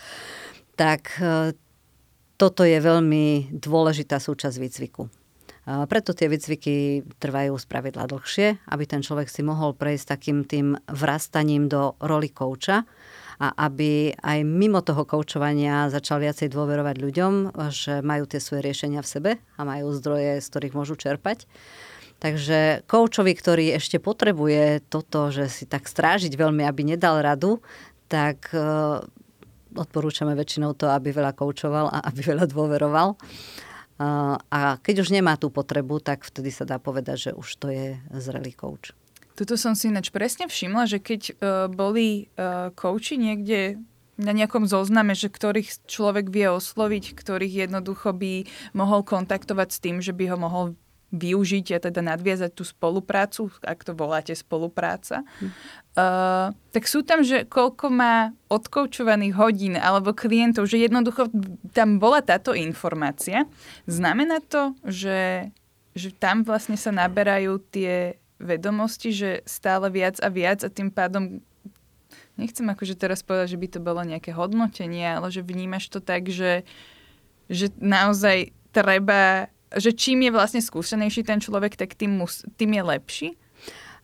[0.75, 1.55] Tak e,
[2.39, 5.11] toto je veľmi dôležitá súčasť výcviku.
[5.69, 11.69] Preto tie výcviky trvajú spravidla dlhšie, aby ten človek si mohol prejsť takým tým vrastaním
[11.69, 12.87] do roli kouča
[13.37, 17.33] a aby aj mimo toho koučovania začal viacej dôverovať ľuďom,
[17.69, 21.45] že majú tie svoje riešenia v sebe a majú zdroje, z ktorých môžu čerpať.
[22.19, 27.63] Takže koučovi, ktorý ešte potrebuje toto, že si tak strážiť veľmi, aby nedal radu,
[28.11, 28.59] tak e,
[29.75, 33.17] odporúčame väčšinou to, aby veľa koučoval a aby veľa dôveroval.
[34.49, 37.99] A keď už nemá tú potrebu, tak vtedy sa dá povedať, že už to je
[38.15, 38.95] zrelý kouč.
[39.35, 41.35] Tuto som si ináč presne všimla, že keď uh,
[41.71, 43.79] boli uh, kouči niekde
[44.19, 48.43] na nejakom zozname, že ktorých človek vie osloviť, ktorých jednoducho by
[48.75, 50.65] mohol kontaktovať s tým, že by ho mohol
[51.09, 55.49] využiť a teda nadviazať tú spoluprácu, ak to voláte spolupráca, hm.
[55.97, 61.33] uh, tak sú tam, že koľko má odkoučovaných hodín alebo klientov, že jednoducho
[61.73, 63.49] tam bola táto informácia.
[63.89, 65.49] Znamená to, že,
[65.97, 71.43] že tam vlastne sa naberajú tie vedomosti, že stále viac a viac a tým pádom
[72.39, 76.31] nechcem akože teraz povedať, že by to bolo nejaké hodnotenie, ale že vnímaš to tak,
[76.31, 76.63] že,
[77.51, 82.83] že naozaj treba, že čím je vlastne skúsenejší ten človek, tak tým, mus, tým je
[82.83, 83.29] lepší?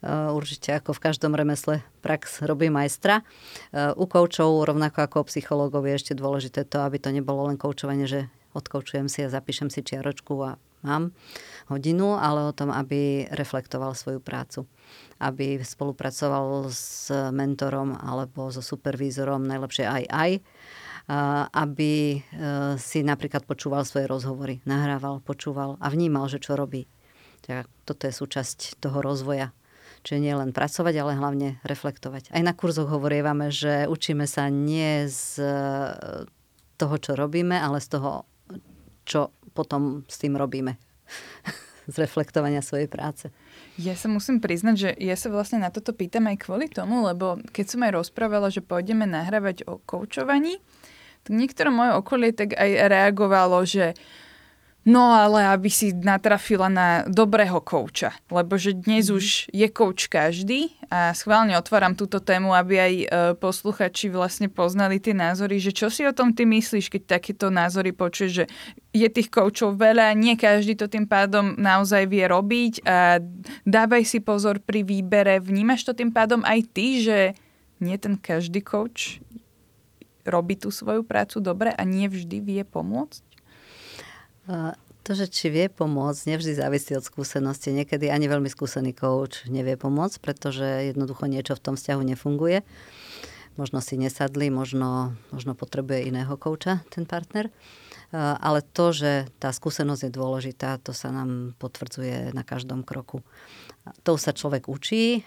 [0.05, 3.25] Určite ako v každom remesle prax robí majstra.
[3.73, 8.05] U koučov, rovnako ako u psychológov, je ešte dôležité to, aby to nebolo len koučovanie,
[8.05, 11.09] že odkoučujem si a zapíšem si čiaročku a mám
[11.73, 14.69] hodinu, ale o tom, aby reflektoval svoju prácu.
[15.17, 20.31] Aby spolupracoval s mentorom alebo so supervízorom, najlepšie aj aj,
[21.53, 22.19] aby e,
[22.81, 26.89] si napríklad počúval svoje rozhovory, nahrával, počúval a vnímal, že čo robí.
[27.45, 29.53] Tak toto je súčasť toho rozvoja.
[30.01, 32.33] Čiže nie len pracovať, ale hlavne reflektovať.
[32.33, 35.53] Aj na kurzoch hovorievame, že učíme sa nie z e,
[36.77, 38.25] toho, čo robíme, ale z toho,
[39.05, 40.77] čo potom s tým robíme.
[41.85, 43.29] z reflektovania svojej práce.
[43.77, 47.37] Ja sa musím priznať, že ja sa vlastne na toto pýtam aj kvôli tomu, lebo
[47.53, 50.57] keď som aj rozprávala, že pôjdeme nahrávať o koučovaní,
[51.25, 53.97] tak niektoré moje okolie tak aj reagovalo, že
[54.85, 59.17] No ale aby si natrafila na dobrého kouča, lebo že dnes mm-hmm.
[59.17, 63.05] už je kouč každý a schválne otváram túto tému, aby aj e,
[63.41, 67.97] posluchači vlastne poznali tie názory, že čo si o tom ty myslíš, keď takéto názory
[67.97, 68.45] počuješ, že
[68.93, 73.17] je tých koučov veľa, nie každý to tým pádom naozaj vie robiť a
[73.65, 77.33] dávaj si pozor pri výbere, vnímaš to tým pádom aj ty, že
[77.81, 79.17] nie ten každý kouč
[80.25, 83.23] robí tú svoju prácu dobre a nie vždy vie pomôcť?
[85.05, 87.69] To, že či vie pomôcť, nevždy závisí od skúsenosti.
[87.69, 92.65] Niekedy ani veľmi skúsený coach nevie pomôcť, pretože jednoducho niečo v tom vzťahu nefunguje.
[93.55, 97.53] Možno si nesadli, možno, možno potrebuje iného kouča ten partner.
[98.13, 103.21] Ale to, že tá skúsenosť je dôležitá, to sa nám potvrdzuje na každom kroku.
[104.01, 105.21] To sa človek učí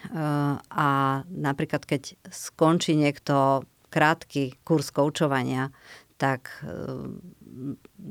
[0.67, 5.73] a napríklad keď skončí niekto krátky kurz koučovania,
[6.19, 6.51] tak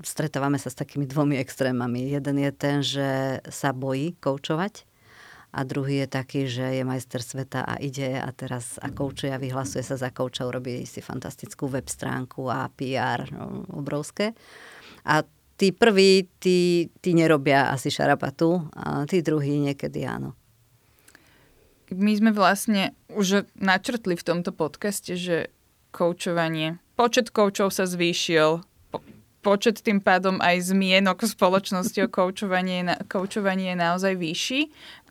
[0.00, 2.08] stretávame sa s takými dvomi extrémami.
[2.08, 4.88] Jeden je ten, že sa bojí koučovať
[5.52, 9.40] a druhý je taký, že je majster sveta a ide a teraz a koučuje a
[9.40, 14.36] vyhlasuje sa za kouča, urobí si fantastickú web stránku a PR no, obrovské.
[15.08, 15.24] A
[15.56, 20.36] tí prví, tí, tí nerobia asi šarapatu a tí druhí niekedy áno.
[21.88, 25.48] My sme vlastne už načrtli v tomto podcaste, že
[25.90, 28.62] koučovanie, počet koučov sa zvýšil,
[29.40, 34.60] počet tým pádom aj zmienok v spoločnosti o koučovanie, koučovanie je naozaj vyšší.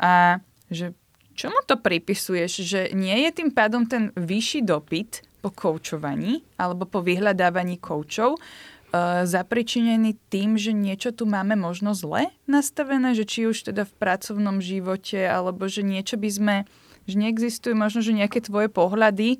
[0.03, 0.91] A že
[1.33, 6.99] čomu to pripisuješ, že nie je tým pádom ten vyšší dopyt po koučovaní alebo po
[6.99, 13.71] vyhľadávaní koučov uh, zapričinený tým, že niečo tu máme možno zle nastavené, že či už
[13.71, 16.55] teda v pracovnom živote alebo že niečo by sme,
[17.07, 19.39] že neexistujú možno, že nejaké tvoje pohľady,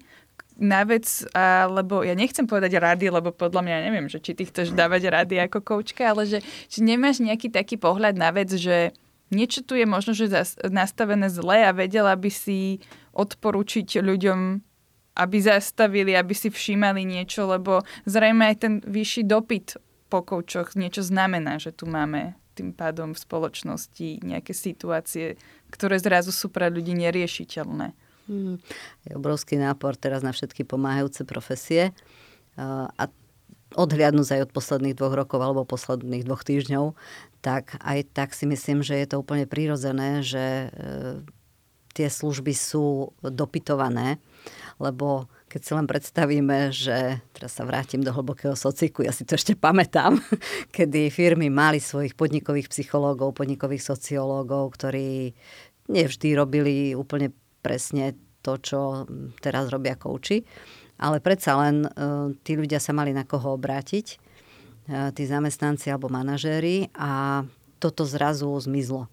[0.58, 1.06] na vec,
[1.38, 5.36] alebo ja nechcem povedať rady, lebo podľa mňa neviem, že či ty chceš dávať rady
[5.46, 8.92] ako koučka, ale že či nemáš nejaký taký pohľad na vec, že
[9.30, 10.34] niečo tu je možno, že
[10.68, 12.82] nastavené zle a vedela by si
[13.14, 14.40] odporučiť ľuďom,
[15.18, 21.04] aby zastavili, aby si všímali niečo, lebo zrejme aj ten vyšší dopyt po koučoch niečo
[21.04, 25.38] znamená, že tu máme tým pádom v spoločnosti nejaké situácie,
[25.70, 27.94] ktoré zrazu sú pre ľudí neriešiteľné.
[28.28, 28.60] Hmm.
[29.08, 31.96] Je obrovský nápor teraz na všetky pomáhajúce profesie
[32.60, 33.04] a
[33.76, 36.96] odhliadnúť aj od posledných dvoch rokov alebo posledných dvoch týždňov,
[37.44, 40.68] tak aj tak si myslím, že je to úplne prirodzené, že e,
[41.92, 44.24] tie služby sú dopytované,
[44.80, 49.36] lebo keď si len predstavíme, že teraz sa vrátim do hlbokého sociku, ja si to
[49.36, 50.16] ešte pamätám,
[50.76, 55.36] kedy firmy mali svojich podnikových psychológov, podnikových sociológov, ktorí
[55.92, 57.36] nevždy robili úplne
[57.68, 58.80] presne to, čo
[59.44, 60.48] teraz robia kouči.
[60.98, 61.90] Ale predsa len e,
[62.48, 64.18] tí ľudia sa mali na koho obrátiť, e,
[65.12, 67.44] tí zamestnanci alebo manažéri a
[67.78, 69.12] toto zrazu zmizlo.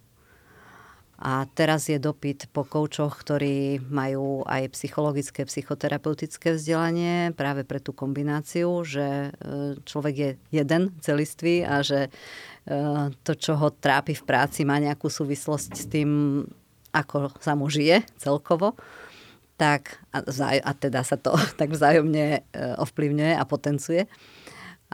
[1.15, 7.95] A teraz je dopyt po koučoch, ktorí majú aj psychologické, psychoterapeutické vzdelanie práve pre tú
[7.95, 12.09] kombináciu, že e, človek je jeden celistvý a že
[13.29, 16.41] to, čo ho trápi v práci, má nejakú súvislosť s tým,
[16.95, 18.79] ako sa mu žije celkovo,
[19.59, 22.41] tak a, vzaj, a teda sa to tak vzájomne e,
[22.79, 24.03] ovplyvňuje a potencuje.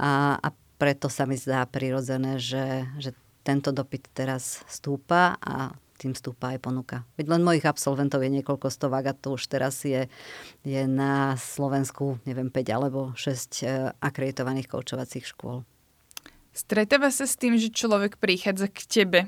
[0.00, 0.48] A, a
[0.80, 3.12] preto sa mi zdá prirodzené, že, že
[3.44, 7.04] tento dopyt teraz stúpa a tým stúpa aj ponuka.
[7.20, 10.08] Veď len mojich absolventov je niekoľko stovák a to už teraz je,
[10.64, 15.68] je na Slovensku, neviem, 5 alebo 6 e, akreditovaných koučovacích škôl.
[16.56, 19.20] Stretáva sa s tým, že človek prichádza k tebe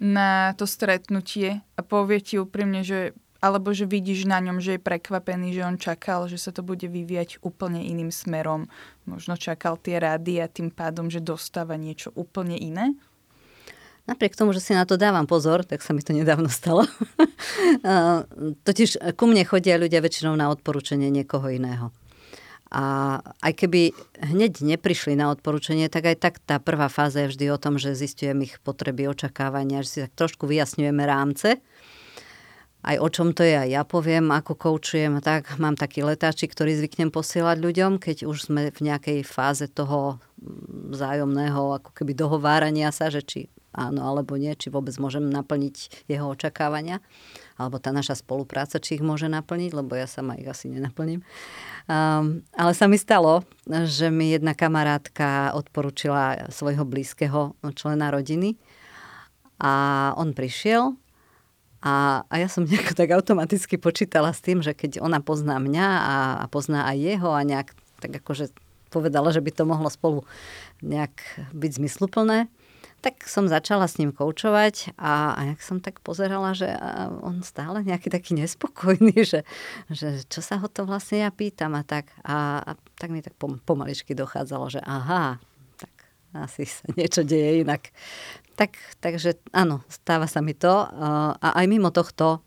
[0.00, 4.84] na to stretnutie a povie ti úprimne, že alebo že vidíš na ňom, že je
[4.84, 8.68] prekvapený, že on čakal, že sa to bude vyvíjať úplne iným smerom.
[9.08, 12.92] Možno čakal tie rady a tým pádom, že dostáva niečo úplne iné?
[14.04, 16.84] Napriek tomu, že si na to dávam pozor, tak sa mi to nedávno stalo.
[18.66, 21.92] Totiž ku mne chodia ľudia väčšinou na odporúčanie niekoho iného.
[22.70, 23.90] A aj keby
[24.30, 27.98] hneď neprišli na odporúčanie, tak aj tak tá prvá fáza je vždy o tom, že
[27.98, 31.58] zistujem ich potreby, očakávania, že si tak trošku vyjasňujeme rámce.
[32.80, 36.80] Aj o čom to je, aj ja poviem, ako koučujem, tak mám taký letáčik, ktorý
[36.80, 40.16] zvyknem posielať ľuďom, keď už sme v nejakej fáze toho
[40.94, 43.40] vzájomného ako keby dohovárania sa, že či
[43.76, 46.98] áno alebo nie, či vôbec môžem naplniť jeho očakávania,
[47.60, 51.20] alebo tá naša spolupráca, či ich môže naplniť, lebo ja sama ich asi nenaplním.
[51.84, 58.56] Um, ale sa mi stalo, že mi jedna kamarátka odporúčila svojho blízkeho člena rodiny
[59.60, 59.72] a
[60.16, 60.96] on prišiel
[61.80, 65.88] a, a ja som nejako tak automaticky počítala s tým, že keď ona pozná mňa
[65.88, 68.48] a, a pozná aj jeho a nejak tak akože
[68.88, 70.26] povedala, že by to mohlo spolu
[70.82, 71.20] nejak
[71.52, 72.50] byť zmysluplné,
[73.00, 76.68] tak som začala s ním koučovať a, a jak som tak pozerala, že
[77.24, 79.42] on stále nejaký taký nespokojný, že,
[79.88, 82.12] že čo sa ho to vlastne ja pýtam a tak.
[82.20, 85.40] A, a tak mi tak pomaličky dochádzalo, že aha,
[85.80, 85.92] tak
[86.36, 87.88] asi sa niečo deje inak.
[88.60, 90.84] Tak, takže áno, stáva sa mi to.
[91.40, 92.44] A aj mimo tohto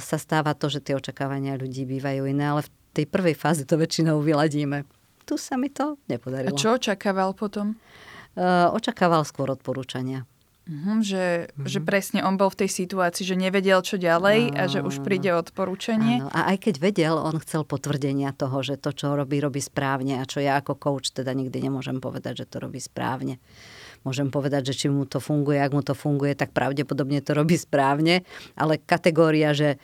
[0.00, 3.76] sa stáva to, že tie očakávania ľudí bývajú iné, ale v tej prvej fáze to
[3.76, 4.88] väčšinou vyladíme.
[5.28, 6.56] Tu sa mi to nepodarilo.
[6.56, 7.76] A čo očakával potom?
[8.70, 10.22] Očakával skôr odporúčania.
[10.68, 11.64] Uh-huh, že, uh-huh.
[11.64, 15.32] že presne on bol v tej situácii, že nevedel, čo ďalej a že už príde
[15.32, 16.20] odporúčanie.
[16.20, 16.28] Áno.
[16.28, 20.28] A aj keď vedel, on chcel potvrdenia toho, že to, čo robí, robí správne a
[20.28, 23.40] čo ja ako coach teda nikdy nemôžem povedať, že to robí správne.
[24.04, 27.56] Môžem povedať, že či mu to funguje, ak mu to funguje, tak pravdepodobne to robí
[27.56, 29.80] správne, ale kategória, že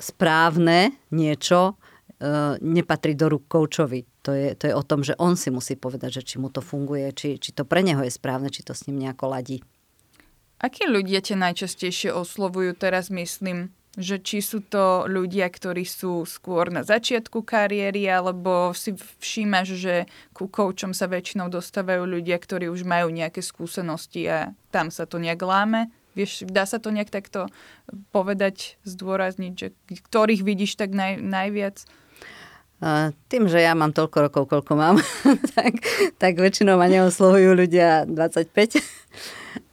[0.00, 4.02] správne niečo uh, nepatrí do rúk koučovi.
[4.28, 6.60] To je, to je o tom, že on si musí povedať, že či mu to
[6.60, 9.64] funguje, či, či to pre neho je správne, či to s ním nejako ladí.
[10.60, 13.72] Akí ľudia ťa najčastejšie oslovujú teraz, myslím?
[13.96, 19.94] Že či sú to ľudia, ktorí sú skôr na začiatku kariéry, alebo si všímaš, že
[20.36, 25.16] ku koučom sa väčšinou dostávajú ľudia, ktorí už majú nejaké skúsenosti a tam sa to
[25.16, 25.88] nejak láme?
[26.12, 27.48] Vieš, dá sa to nejak takto
[28.12, 31.88] povedať, zdôrazniť, že ktorých vidíš tak naj, najviac?
[33.26, 35.02] Tým, že ja mám toľko rokov, koľko mám,
[35.58, 35.82] tak,
[36.14, 38.78] tak väčšinou ma neoslovujú ľudia 25,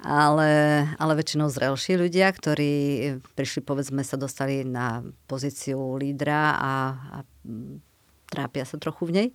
[0.02, 0.50] ale,
[0.98, 2.74] ale väčšinou zrelší ľudia, ktorí
[3.38, 7.18] prišli, povedzme, sa dostali na pozíciu lídra a, a
[8.34, 9.30] trápia sa trochu v nej.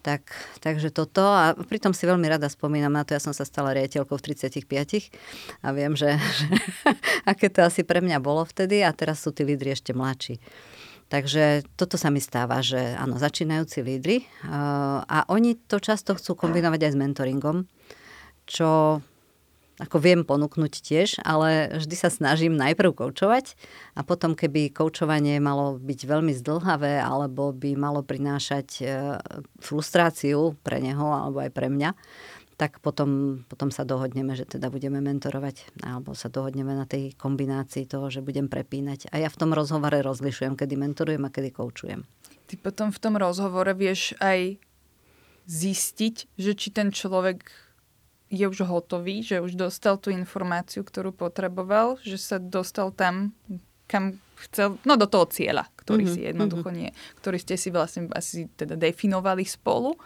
[0.00, 0.32] Tak,
[0.64, 4.16] takže toto a pritom si veľmi rada spomínam na to, ja som sa stala riaditeľkou
[4.16, 4.64] v 35
[5.60, 6.48] a viem, že, že
[7.28, 10.40] aké to asi pre mňa bolo vtedy a teraz sú tí lídri ešte mladší.
[11.10, 16.38] Takže toto sa mi stáva, že áno, začínajúci lídry uh, a oni to často chcú
[16.38, 17.56] kombinovať aj s mentoringom,
[18.46, 19.02] čo
[19.80, 23.56] ako viem ponúknuť tiež, ale vždy sa snažím najprv koučovať
[23.96, 29.18] a potom, keby koučovanie malo byť veľmi zdlhavé alebo by malo prinášať uh,
[29.58, 31.90] frustráciu pre neho alebo aj pre mňa,
[32.60, 37.88] tak potom, potom sa dohodneme, že teda budeme mentorovať alebo sa dohodneme na tej kombinácii
[37.88, 39.08] toho, že budem prepínať.
[39.08, 42.04] A ja v tom rozhovore rozlišujem, kedy mentorujem a kedy koučujem.
[42.44, 44.60] Ty potom v tom rozhovore vieš aj
[45.48, 47.48] zistiť, že či ten človek
[48.28, 53.32] je už hotový, že už dostal tú informáciu, ktorú potreboval, že sa dostal tam,
[53.88, 56.20] kam chcel, no do toho cieľa, ktorý mm-hmm.
[56.20, 56.82] si jednoducho mm-hmm.
[56.84, 56.90] nie,
[57.24, 59.96] ktorý ste si vlastne asi teda definovali spolu.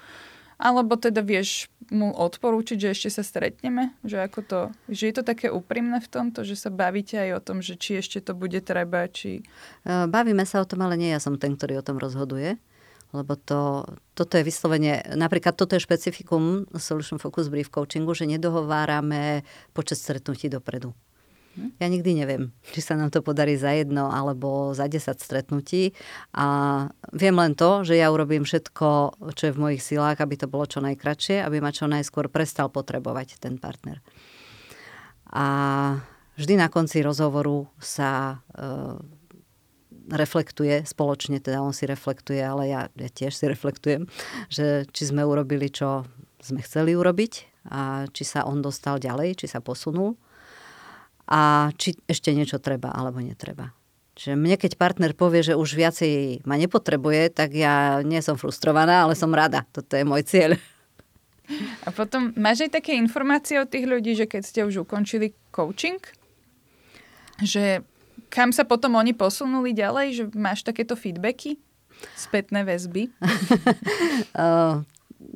[0.57, 3.93] Alebo teda vieš mu odporúčiť, že ešte sa stretneme?
[4.07, 7.45] Že, ako to, že je to také úprimné v tomto, že sa bavíte aj o
[7.45, 9.45] tom, že či ešte to bude treba, či...
[9.85, 12.57] E, bavíme sa o tom, ale nie ja som ten, ktorý o tom rozhoduje.
[13.15, 13.87] Lebo to,
[14.19, 20.51] toto je vyslovene, napríklad toto je špecifikum Solution Focus Brief Coachingu, že nedohovárame počet stretnutí
[20.51, 20.91] dopredu.
[21.55, 25.95] Ja nikdy neviem, či sa nám to podarí za jedno alebo za 10 stretnutí.
[26.35, 26.47] A
[27.15, 30.67] viem len to, že ja urobím všetko, čo je v mojich silách, aby to bolo
[30.67, 34.03] čo najkračšie, aby ma čo najskôr prestal potrebovať ten partner.
[35.31, 35.47] A
[36.35, 38.99] vždy na konci rozhovoru sa e,
[40.11, 44.11] reflektuje spoločne, teda on si reflektuje, ale ja, ja tiež si reflektujem,
[44.51, 46.03] že či sme urobili, čo
[46.43, 50.19] sme chceli urobiť a či sa on dostal ďalej, či sa posunul
[51.29, 53.73] a či ešte niečo treba alebo netreba.
[54.15, 59.03] Čiže mne, keď partner povie, že už viacej ma nepotrebuje, tak ja nie som frustrovaná,
[59.03, 59.67] ale som rada.
[59.75, 60.55] Toto je môj cieľ.
[61.85, 65.99] A potom máš aj také informácie od tých ľudí, že keď ste už ukončili coaching,
[67.43, 67.83] že
[68.31, 71.59] kam sa potom oni posunuli ďalej, že máš takéto feedbacky,
[72.15, 73.11] spätné väzby?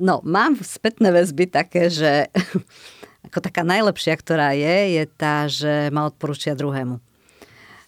[0.07, 2.31] no, mám spätné väzby také, že
[3.29, 6.97] ako taká najlepšia, ktorá je, je tá, že ma odporúčia druhému.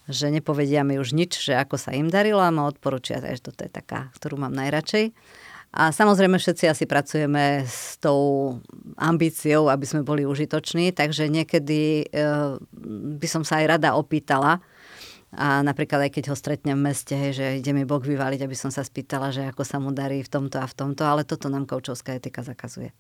[0.06, 3.66] Že nepovedia mi už nič, že ako sa im darilo a ma odporúčia, takže toto
[3.66, 5.10] je taká, ktorú mám najradšej.
[5.72, 8.60] A samozrejme všetci asi pracujeme s tou
[9.00, 12.26] ambíciou, aby sme boli užitoční, takže niekedy e,
[13.18, 14.60] by som sa aj rada opýtala,
[15.32, 18.52] a napríklad aj keď ho stretnem v meste, hej, že ide mi Bok vyvaliť, aby
[18.52, 21.48] som sa spýtala, že ako sa mu darí v tomto a v tomto, ale toto
[21.48, 22.92] nám koučovská etika zakazuje.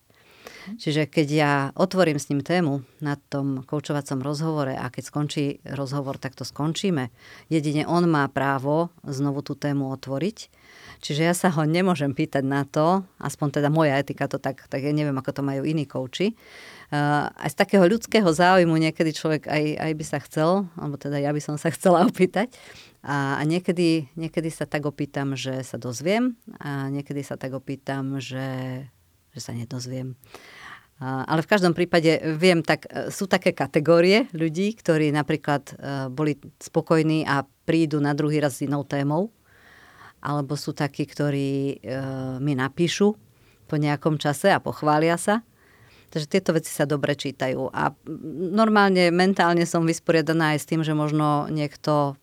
[0.77, 6.21] Čiže keď ja otvorím s ním tému na tom koučovacom rozhovore a keď skončí rozhovor,
[6.21, 7.09] tak to skončíme.
[7.49, 10.49] Jedine on má právo znovu tú tému otvoriť.
[11.01, 14.85] Čiže ja sa ho nemôžem pýtať na to, aspoň teda moja etika to tak, tak
[14.85, 16.37] ja neviem, ako to majú iní kouči.
[16.93, 21.17] Uh, aj z takého ľudského záujmu niekedy človek aj, aj by sa chcel, alebo teda
[21.17, 22.53] ja by som sa chcela opýtať.
[23.01, 28.21] A, a niekedy, niekedy sa tak opýtam, že sa dozviem a niekedy sa tak opýtam,
[28.21, 28.45] že
[29.31, 30.15] že sa nedozviem.
[31.01, 35.73] Ale v každom prípade viem, tak e, sú také kategórie ľudí, ktorí napríklad e,
[36.13, 39.33] boli spokojní a prídu na druhý raz s inou témou,
[40.21, 41.81] alebo sú takí, ktorí
[42.37, 43.17] mi napíšu
[43.65, 45.41] po nejakom čase a pochvália sa.
[46.11, 47.71] Takže tieto veci sa dobre čítajú.
[47.71, 47.95] A
[48.51, 52.19] normálne, mentálne som vysporiadaná aj s tým, že možno niekto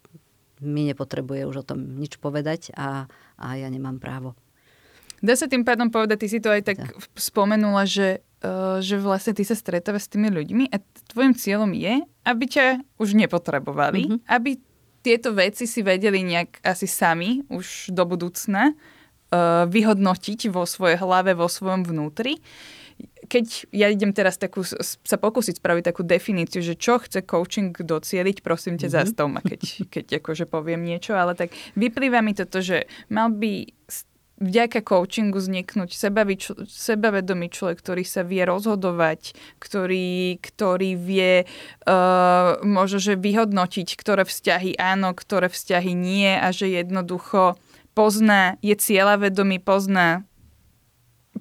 [0.60, 3.08] mi nepotrebuje už o tom nič povedať a,
[3.40, 4.36] a ja nemám právo.
[5.18, 6.88] Dá sa tým pádom povedať, ty si to aj tak ja.
[7.18, 10.78] spomenula, že, uh, že vlastne ty sa stretávaš s tými ľuďmi a
[11.10, 12.66] tvojim cieľom je, aby ťa
[13.02, 14.20] už nepotrebovali, mm-hmm.
[14.30, 14.62] aby
[15.02, 21.34] tieto veci si vedeli nejak asi sami už do budúcna uh, vyhodnotiť vo svojej hlave,
[21.34, 22.38] vo svojom vnútri.
[23.30, 28.42] Keď ja idem teraz takú, sa pokúsiť spraviť takú definíciu, že čo chce coaching docieliť,
[28.42, 29.06] prosím ťa, mm-hmm.
[29.06, 33.70] zastav ma, keď, keď akože poviem niečo, ale tak vyplýva mi toto, že mal by
[34.38, 42.98] vďaka coachingu vzniknúť sebavič- sebavedomý človek, ktorý sa vie rozhodovať, ktorý, ktorý vie uh, možno,
[43.02, 47.58] že vyhodnotiť, ktoré vzťahy áno, ktoré vzťahy nie a že jednoducho
[47.98, 50.22] pozná, je cieľavedomý, pozná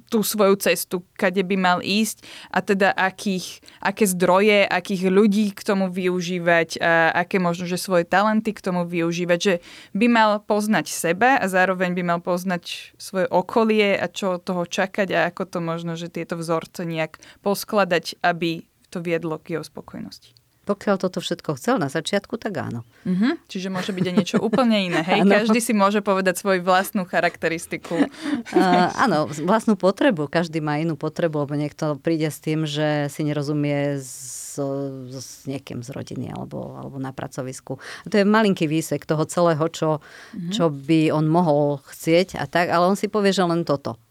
[0.07, 2.21] tú svoju cestu, kade by mal ísť
[2.53, 8.05] a teda akých, aké zdroje, akých ľudí k tomu využívať a aké možno, že svoje
[8.05, 9.55] talenty k tomu využívať, že
[9.97, 14.69] by mal poznať seba a zároveň by mal poznať svoje okolie a čo od toho
[14.69, 19.65] čakať a ako to možno, že tieto vzorce nejak poskladať, aby to viedlo k jeho
[19.65, 20.36] spokojnosti.
[20.67, 22.83] Pokiaľ toto všetko chcel na začiatku, tak áno.
[23.07, 23.39] Uh-huh.
[23.47, 24.99] Čiže môže byť aj niečo úplne iné.
[24.99, 25.23] Hej?
[25.23, 27.95] Každý si môže povedať svoju vlastnú charakteristiku.
[28.47, 30.31] Uh, áno, vlastnú potrebu.
[30.31, 35.29] Každý má inú potrebu, lebo niekto príde s tým, že si nerozumie s s, s
[35.45, 37.77] niekým z rodiny alebo, alebo na pracovisku.
[37.77, 40.51] A to je malinký výsek toho celého, čo, mm-hmm.
[40.51, 44.01] čo by on mohol chcieť a tak, ale on si povie, že len toto.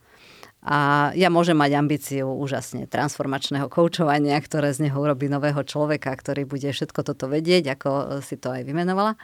[0.66, 6.42] A ja môžem mať ambíciu úžasne transformačného koučovania, ktoré z neho urobí nového človeka, ktorý
[6.42, 9.14] bude všetko toto vedieť, ako si to aj vymenovala.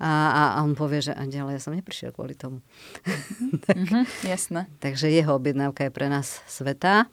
[0.00, 0.10] A,
[0.56, 2.64] a on povie, že ale ja som neprišiel kvôli tomu.
[3.68, 4.64] tak, mm-hmm, jasné.
[4.84, 7.04] Takže jeho objednávka je pre nás sveta.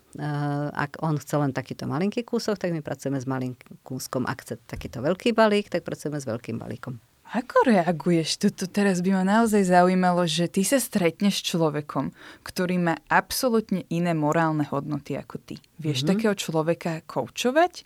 [0.71, 4.23] Ak on chce len takýto malinký kúsok, tak my pracujeme s malým kúskom.
[4.23, 6.95] Ak chce takýto veľký balík, tak pracujeme s veľkým balíkom.
[7.35, 8.39] Ako reaguješ?
[8.39, 12.15] Toto teraz by ma naozaj zaujímalo, že ty sa stretneš s človekom,
[12.47, 15.59] ktorý má absolútne iné morálne hodnoty ako ty.
[15.75, 16.11] Vieš mm-hmm.
[16.15, 17.83] takého človeka koučovať?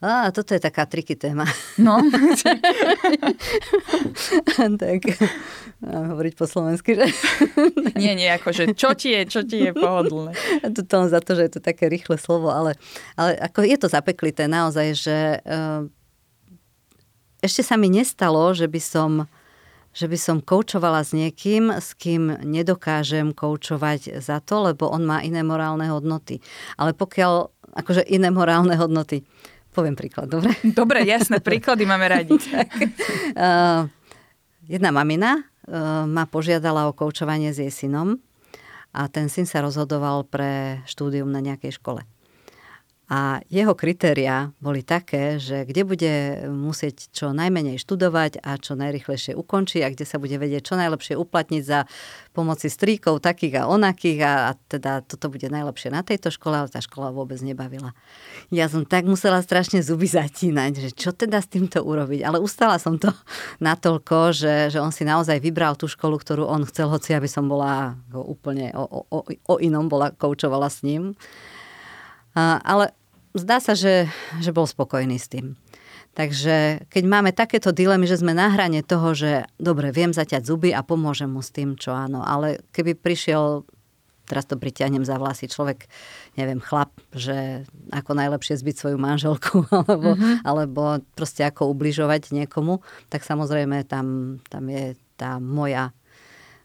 [0.00, 1.44] Á, toto je taká triky téma.
[1.76, 2.00] No.
[4.80, 5.00] tak,
[5.84, 7.04] mám hovoriť po slovensky, že?
[8.00, 10.32] nie, nie, akože čo ti je, čo ti je pohodlné.
[10.72, 12.80] To za to, že je to také rýchle slovo, ale,
[13.12, 15.84] ale ako je to zapeklité naozaj, že uh,
[17.40, 19.12] ešte sa mi nestalo, že by som
[19.90, 25.18] že by som koučovala s niekým, s kým nedokážem koučovať za to, lebo on má
[25.18, 26.38] iné morálne hodnoty.
[26.78, 29.26] Ale pokiaľ, akože iné morálne hodnoty,
[29.74, 30.54] poviem príklad, dobre?
[30.78, 32.38] Dobre, jasné, príklady máme radi.
[32.54, 32.70] tak,
[33.34, 33.90] uh,
[34.70, 38.22] jedna mamina uh, ma požiadala o koučovanie s jej synom
[38.94, 42.06] a ten syn sa rozhodoval pre štúdium na nejakej škole.
[43.10, 46.14] A jeho kritéria boli také, že kde bude
[46.46, 51.18] musieť čo najmenej študovať a čo najrychlejšie ukončiť a kde sa bude vedieť čo najlepšie
[51.18, 51.90] uplatniť za
[52.30, 56.70] pomoci stríkov takých a onakých a, a teda toto bude najlepšie na tejto škole, ale
[56.70, 57.98] tá škola vôbec nebavila.
[58.54, 62.22] Ja som tak musela strašne zuby zatínať, že čo teda s týmto urobiť.
[62.22, 63.10] Ale ustala som to
[63.58, 67.50] natoľko, že, že on si naozaj vybral tú školu, ktorú on chcel, hoci aby som
[67.50, 71.18] bola úplne o, o, o inom, bola koučovala s ním.
[72.38, 72.94] Ale
[73.34, 74.10] zdá sa, že,
[74.42, 75.54] že bol spokojný s tým.
[76.10, 80.74] Takže keď máme takéto dilemy, že sme na hrane toho, že dobre, viem zaťať zuby
[80.74, 83.62] a pomôžem mu s tým, čo áno, ale keby prišiel,
[84.26, 85.86] teraz to priťahnem za vlasy, človek,
[86.34, 87.62] neviem, chlap, že
[87.94, 90.34] ako najlepšie zbyť svoju manželku, alebo, mm-hmm.
[90.42, 90.82] alebo
[91.14, 95.94] proste ako ubližovať niekomu, tak samozrejme tam, tam je tá moja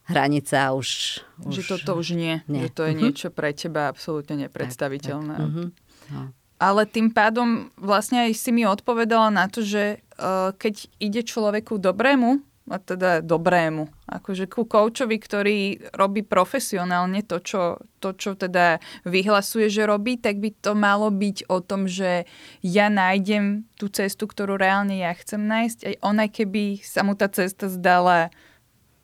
[0.09, 1.21] hranica už...
[1.53, 2.65] Že už, toto už nie, nie.
[2.65, 3.03] že to je mm-hmm.
[3.05, 5.37] niečo pre teba absolútne nepredstaviteľné.
[5.37, 5.49] Tak, tak.
[5.53, 5.69] Mm-hmm.
[6.09, 11.21] No ale tým pádom vlastne aj si mi odpovedala na to, že uh, keď ide
[11.21, 15.57] človeku dobrému, a teda dobrému, akože ku koučovi, ktorý
[15.93, 21.45] robí profesionálne to čo, to, čo teda vyhlasuje, že robí, tak by to malo byť
[21.45, 22.25] o tom, že
[22.65, 27.29] ja nájdem tú cestu, ktorú reálne ja chcem nájsť, aj ona keby sa mu tá
[27.29, 28.33] cesta zdala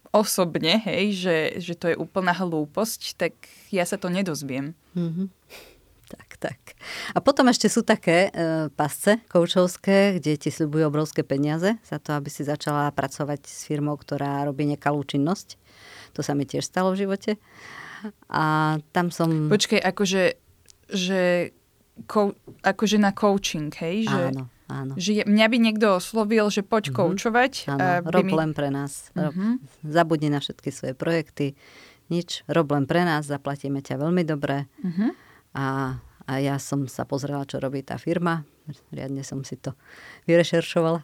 [0.09, 3.34] osobne, hej, že, že to je úplná hlúposť, tak
[3.70, 4.74] ja sa to nedozviem.
[4.97, 5.28] Mm-hmm.
[6.42, 6.74] Tak.
[7.14, 12.18] A potom ešte sú také e, pasce koučovské, kde ti sľubujú obrovské peniaze za to,
[12.18, 15.62] aby si začala pracovať s firmou, ktorá robí nekalú činnosť.
[16.18, 17.38] To sa mi tiež stalo v živote.
[18.34, 19.54] A tam som...
[19.54, 20.24] Počkej, akože,
[20.89, 21.54] že,
[22.10, 22.34] ko,
[22.66, 24.10] akože na coaching, hej?
[24.10, 24.22] Že...
[24.34, 24.94] Áno, áno.
[24.98, 26.98] Že mňa by niekto oslovil, že poď mm-hmm.
[27.06, 27.54] koučovať.
[27.70, 28.34] Áno, rob mi...
[28.34, 29.14] len pre nás.
[29.14, 29.86] Mm-hmm.
[29.86, 31.54] Zabudni na všetky svoje projekty.
[32.10, 34.66] Nič, rob len pre nás, zaplatíme ťa veľmi dobre.
[34.82, 38.45] Mm-hmm a, a ja som sa pozrela, čo robí tá firma.
[38.93, 39.74] Riadne som si to
[40.30, 41.01] vyrešeršovala.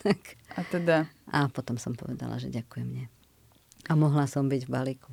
[0.58, 1.06] a teda?
[1.30, 3.04] A potom som povedala, že ďakujem mne.
[3.88, 5.10] A mohla som byť v balíku.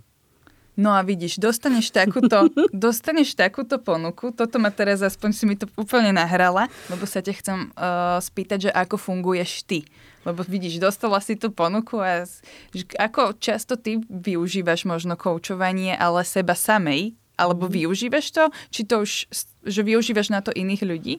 [0.78, 5.66] No a vidíš, dostaneš takúto, dostaneš takúto ponuku, toto ma teraz aspoň si mi to
[5.74, 9.90] úplne nahrala, lebo sa ťa chcem uh, spýtať, že ako funguješ ty.
[10.22, 12.30] Lebo vidíš, dostala si tú ponuku a
[13.02, 17.74] ako často ty využívaš možno koučovanie, ale seba samej alebo mhm.
[17.86, 18.44] využívaš to?
[18.74, 19.12] Či to už,
[19.64, 21.14] že využívaš na to iných ľudí?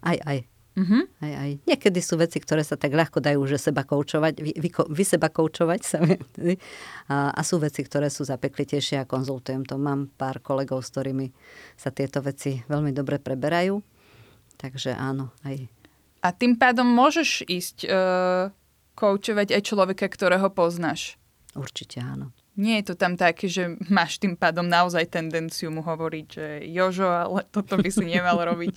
[0.00, 0.48] Aj, aj.
[0.80, 1.02] Uh-huh.
[1.20, 1.50] Aj, aj.
[1.66, 5.28] Niekedy sú veci, ktoré sa tak ľahko dajú, že seba koučovať, vy, vy, vy seba
[5.28, 9.76] koučovať sa a, a sú veci, ktoré sú zapeklitejšie a konzultujem to.
[9.76, 11.34] Mám pár kolegov, s ktorými
[11.74, 13.82] sa tieto veci veľmi dobre preberajú.
[14.56, 15.68] Takže áno, aj.
[16.20, 18.52] A tým pádom môžeš ísť uh,
[18.94, 21.16] koučovať aj človeka, ktorého poznáš?
[21.56, 22.30] Určite áno.
[22.60, 27.08] Nie je to tam také, že máš tým pádom naozaj tendenciu mu hovoriť, že Jožo,
[27.08, 28.76] ale toto by si nemal robiť.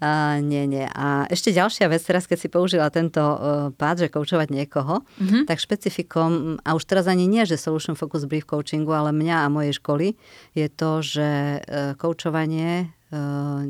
[0.00, 0.88] A, nie, nie.
[0.96, 5.44] A ešte ďalšia vec, teraz keď si použila tento uh, pád, že koučovať niekoho, mm-hmm.
[5.44, 9.52] tak špecifikom, a už teraz ani nie, že Solution Focus Brief Coachingu, ale mňa a
[9.52, 10.16] mojej školy,
[10.56, 11.28] je to, že
[11.60, 13.68] uh, koučovanie uh,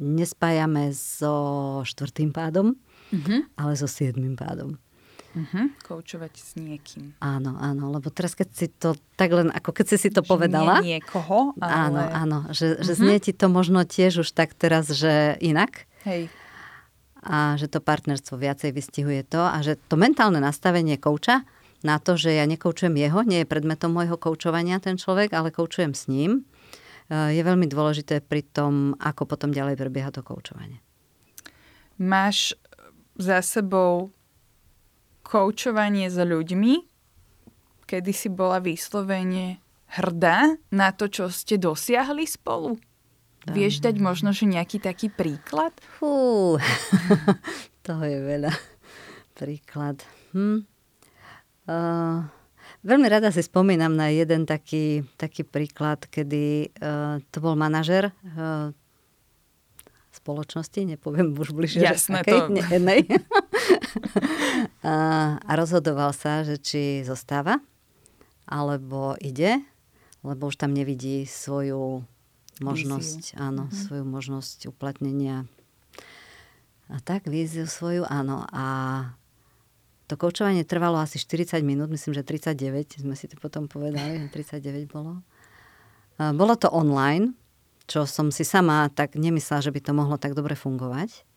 [0.00, 2.72] nespájame so štvrtým pádom,
[3.12, 3.52] mm-hmm.
[3.60, 4.80] ale so siedmým pádom.
[5.32, 5.72] Uh-huh.
[5.80, 7.16] Koučovať s niekým.
[7.24, 10.28] Áno, áno, lebo teraz keď si to tak len, ako keď si si to že
[10.28, 10.84] povedala.
[10.84, 11.72] Nie niekoho, ale...
[11.72, 12.84] Áno, áno, že, uh-huh.
[12.84, 15.88] že znie ti to možno tiež už tak teraz, že inak.
[16.04, 16.28] Hej.
[17.22, 21.46] A že to partnerstvo viacej vystihuje to a že to mentálne nastavenie kouča
[21.86, 25.94] na to, že ja nekoučujem jeho, nie je predmetom môjho koučovania ten človek, ale koučujem
[25.94, 26.46] s ním,
[27.10, 30.78] e, je veľmi dôležité pri tom, ako potom ďalej prebieha to koučovanie.
[31.98, 32.58] Máš
[33.18, 34.14] za sebou
[35.32, 36.74] koučovanie s ľuďmi,
[37.88, 39.64] kedy si bola vyslovene
[39.96, 42.76] hrdá na to, čo ste dosiahli spolu?
[43.48, 45.72] Vieš dať možno, že nejaký taký príklad?
[45.96, 46.60] Fú,
[47.88, 48.52] toho je veľa.
[49.32, 50.04] Príklad.
[50.36, 50.68] Hm.
[51.66, 52.28] Uh,
[52.84, 58.70] veľmi rada si spomínam na jeden taký, taký príklad, kedy uh, to bol manažer uh,
[60.22, 62.62] spoločnosti, nepoviem už bližšie, Jasné, že akej, to...
[62.70, 63.00] jednej.
[64.86, 64.94] a,
[65.42, 67.58] a rozhodoval sa, že či zostáva,
[68.46, 69.58] alebo ide,
[70.22, 72.06] lebo už tam nevidí svoju
[72.62, 73.42] možnosť, víziu.
[73.42, 73.82] áno, mm-hmm.
[73.82, 75.50] svoju možnosť uplatnenia.
[76.86, 78.46] A tak, víziu svoju, áno.
[78.54, 78.64] A
[80.06, 84.86] to koučovanie trvalo asi 40 minút, myslím, že 39, sme si to potom povedali, 39
[84.86, 85.24] bolo.
[86.20, 87.34] Bolo to online,
[87.92, 91.28] čo som si sama tak nemyslela, že by to mohlo tak dobre fungovať.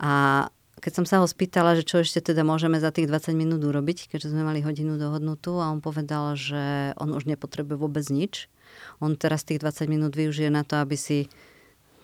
[0.00, 0.48] A
[0.80, 4.08] keď som sa ho spýtala, že čo ešte teda môžeme za tých 20 minút urobiť,
[4.08, 8.48] keďže sme mali hodinu dohodnutú a on povedal, že on už nepotrebuje vôbec nič,
[9.04, 11.28] on teraz tých 20 minút využije na to, aby si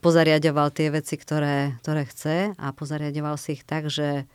[0.05, 4.29] pozariadoval tie veci, ktoré, ktoré chce a pozariadoval si ich tak, že,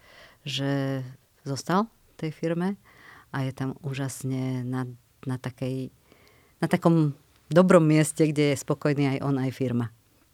[0.44, 1.06] že
[1.46, 2.76] zostal v tej firme
[3.32, 4.90] a je tam úžasne na,
[5.24, 5.94] na, takej,
[6.60, 7.16] na takom
[7.54, 9.94] dobrom mieste, kde je spokojný aj on, aj firma.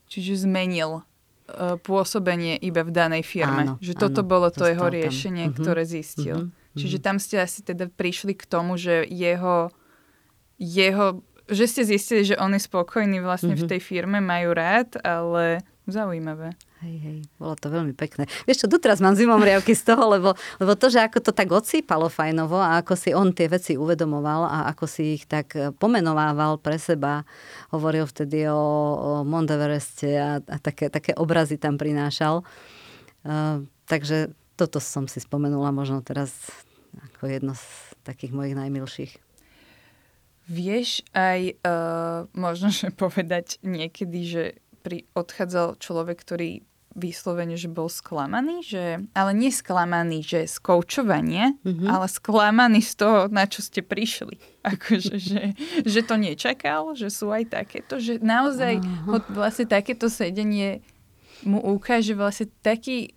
[0.09, 3.63] Čiže zmenil uh, pôsobenie iba v danej firme.
[3.67, 6.49] Áno, že toto áno, bolo to jeho riešenie, uh-huh, ktoré zistil.
[6.49, 9.69] Uh-huh, Čiže tam ste asi teda prišli k tomu, že jeho,
[10.57, 13.65] jeho že ste zistili, že on je spokojný vlastne mm-hmm.
[13.65, 13.71] v mhm.
[13.73, 16.53] tej firme, majú rád, ale zaujímavé.
[16.79, 18.23] Hej, hej, bolo to veľmi pekné.
[18.47, 20.31] Vieš čo, doteraz mám zimom riavky z toho, lebo,
[20.63, 24.47] lebo to, že ako to tak odsýpalo fajnovo a ako si on tie veci uvedomoval
[24.47, 27.27] a ako si ich tak e, pomenovával pre seba,
[27.75, 28.55] hovoril vtedy o,
[28.95, 32.47] o Montevereste a, a také, také obrazy tam prinášal.
[33.27, 36.31] Uh, takže toto som si spomenula možno teraz
[36.95, 37.67] ako jedno z
[38.07, 39.19] takých mojich najmilších.
[40.47, 44.43] Vieš aj uh, možno, že povedať niekedy, že
[44.81, 46.63] pri odchádzal človek, ktorý
[46.97, 51.85] vyslovene, že bol sklamaný, že, ale nie sklamaný, že z koučovania, mm-hmm.
[51.85, 54.41] ale sklamaný z toho, na čo ste prišli.
[54.73, 55.43] Akože, že,
[55.85, 59.23] že to nečakal, že sú aj takéto, že naozaj uh-huh.
[59.31, 60.83] vlastne takéto sedenie
[61.47, 63.15] mu ukáže vlastne taký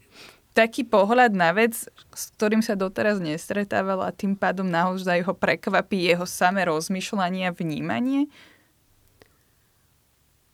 [0.52, 6.12] taký pohľad na vec, s ktorým sa doteraz nestretával a tým pádom naozaj ho prekvapí
[6.12, 8.28] jeho samé rozmýšľanie a vnímanie?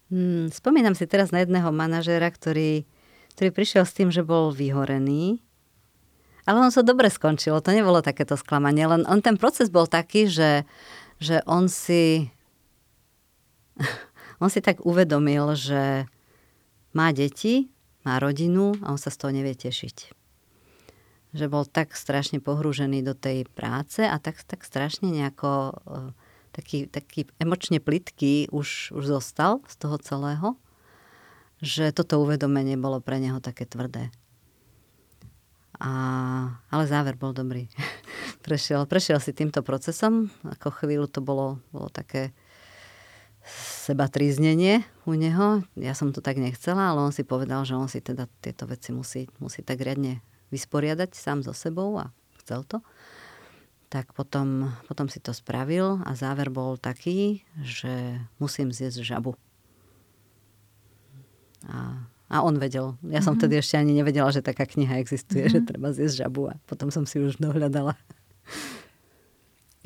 [0.09, 2.89] Hmm, spomínam si teraz na jedného manažéra, ktorý,
[3.37, 5.45] ktorý prišiel s tým, že bol vyhorený,
[6.49, 10.33] ale on sa dobre skončilo, to nebolo takéto sklamanie, len on ten proces bol taký,
[10.33, 10.65] že,
[11.21, 12.33] že on si
[14.43, 16.09] on si tak uvedomil, že
[16.97, 17.69] má deti,
[18.01, 20.17] má rodinu a on sa z toho nevie tešiť.
[21.37, 26.17] Že bol tak strašne pohrúžený do tej práce a tak, tak strašne nejako uh,
[26.59, 30.59] taký, taký emočne plitký už, už zostal z toho celého,
[31.63, 34.11] že toto uvedomenie bolo pre neho také tvrdé.
[35.79, 35.91] A,
[36.75, 37.71] ale záver bol dobrý.
[38.47, 42.35] prešiel, prešiel si týmto procesom, ako chvíľu to bolo, bolo také
[43.63, 45.63] seba tríznenie u neho.
[45.79, 48.91] Ja som to tak nechcela, ale on si povedal, že on si teda tieto veci
[48.91, 52.11] musí, musí tak riadne vysporiadať sám so sebou a
[52.43, 52.83] chcel to.
[53.89, 59.33] Tak potom, potom si to spravil a záver bol taký, že musím zjesť žabu.
[61.65, 63.01] A, a on vedel.
[63.09, 63.41] Ja som mm-hmm.
[63.41, 65.65] vtedy ešte ani nevedela, že taká kniha existuje, mm-hmm.
[65.65, 67.97] že treba zjesť žabu a potom som si už dohľadala.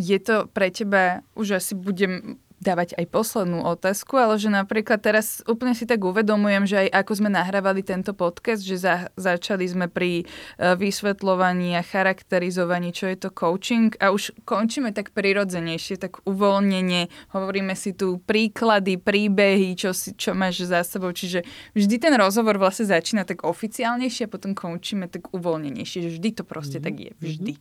[0.02, 5.42] Je to pre teba, už asi budem dávať aj poslednú otázku, ale že napríklad teraz
[5.50, 9.90] úplne si tak uvedomujem, že aj ako sme nahrávali tento podcast, že za, začali sme
[9.90, 16.22] pri uh, vysvetľovaní a charakterizovaní, čo je to coaching a už končíme tak prirodzenejšie, tak
[16.22, 21.42] uvoľnenie, hovoríme si tu príklady, príbehy, čo, si, čo máš za sebou, čiže
[21.74, 26.42] vždy ten rozhovor vlastne začína tak oficiálnejšie a potom končíme tak uvoľnenejšie, že vždy to
[26.46, 26.86] proste mm-hmm.
[26.86, 27.54] tak je, vždy.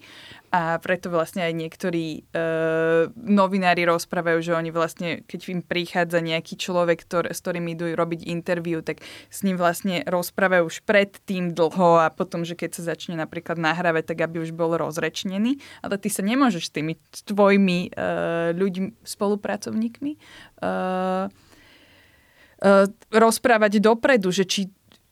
[0.52, 6.20] A preto vlastne aj niektorí uh, novinári rozprávajú, že oni vlastne vlastne, keď im prichádza
[6.20, 9.00] nejaký človek, ktor, s ktorým idú robiť interviu, tak
[9.32, 14.12] s ním vlastne rozprávajú už predtým dlho a potom, že keď sa začne napríklad nahrávať,
[14.12, 15.64] tak aby už bol rozrečnený.
[15.80, 20.12] Ale ty sa nemôžeš s tými tvojimi uh, ľuďmi, spolupracovníkmi
[20.60, 22.86] uh, uh,
[23.16, 24.68] rozprávať dopredu, že či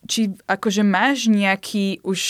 [0.08, 2.20] či akože máš nejaký už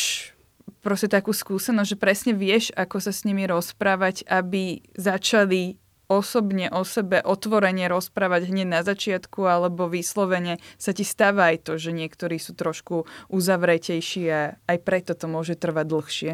[0.84, 5.80] proste takú skúsenosť, že presne vieš, ako sa s nimi rozprávať, aby začali
[6.11, 11.78] osobne o sebe otvorene rozprávať hneď na začiatku, alebo vyslovene sa ti stáva aj to,
[11.78, 16.32] že niektorí sú trošku uzavretejší a aj preto to môže trvať dlhšie.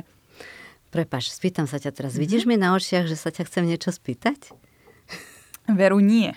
[0.88, 2.16] Prepaš, spýtam sa ťa teraz.
[2.16, 2.24] Mm-hmm.
[2.24, 4.56] Vidíš mi na očiach, že sa ťa chcem niečo spýtať?
[5.66, 6.30] Veru nie.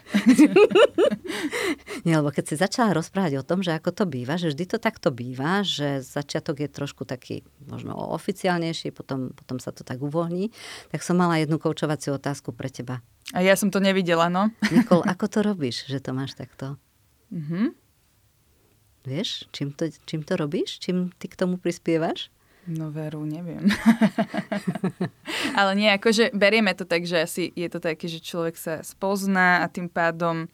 [2.05, 4.77] nie, lebo keď si začala rozprávať o tom, že ako to býva, že vždy to
[4.81, 10.49] takto býva, že začiatok je trošku taký možno oficiálnejší, potom, potom sa to tak uvoľní,
[10.89, 13.05] tak som mala jednu koučovaciu otázku pre teba.
[13.33, 14.49] A ja som to nevidela, no.
[14.73, 16.81] Nikol, ako to robíš, že to máš takto?
[17.29, 17.77] Mhm.
[19.05, 20.81] Vieš, čím to, čím to robíš?
[20.83, 22.27] Čím ty k tomu prispievaš?
[22.67, 23.65] No veru, neviem.
[25.59, 29.63] Ale nie, akože berieme to tak, že asi je to také, že človek sa spozná
[29.63, 30.51] a tým pádom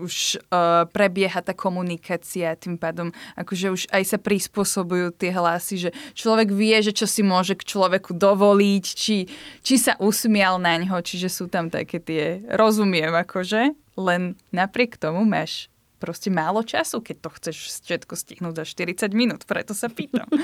[0.00, 5.90] už uh, prebieha tá komunikácia, tým pádom akože už aj sa prispôsobujú tie hlasy, že
[6.16, 9.28] človek vie, že čo si môže k človeku dovoliť, či,
[9.60, 15.28] či sa usmial na ňo, čiže sú tam také tie, rozumiem akože, len napriek tomu
[15.28, 15.68] máš
[16.00, 20.26] proste málo času, keď to chceš všetko stihnúť za 40 minút, preto sa pýtam.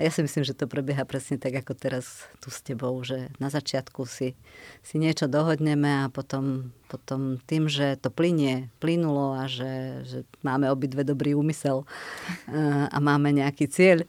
[0.00, 3.52] Ja si myslím, že to prebieha presne tak, ako teraz tu s tebou, že na
[3.52, 4.32] začiatku si,
[4.80, 10.72] si niečo dohodneme a potom, potom tým, že to plinie, plynulo a že, že máme
[10.72, 11.84] obidve dobrý úmysel
[12.48, 14.08] eh, a máme nejaký cieľ,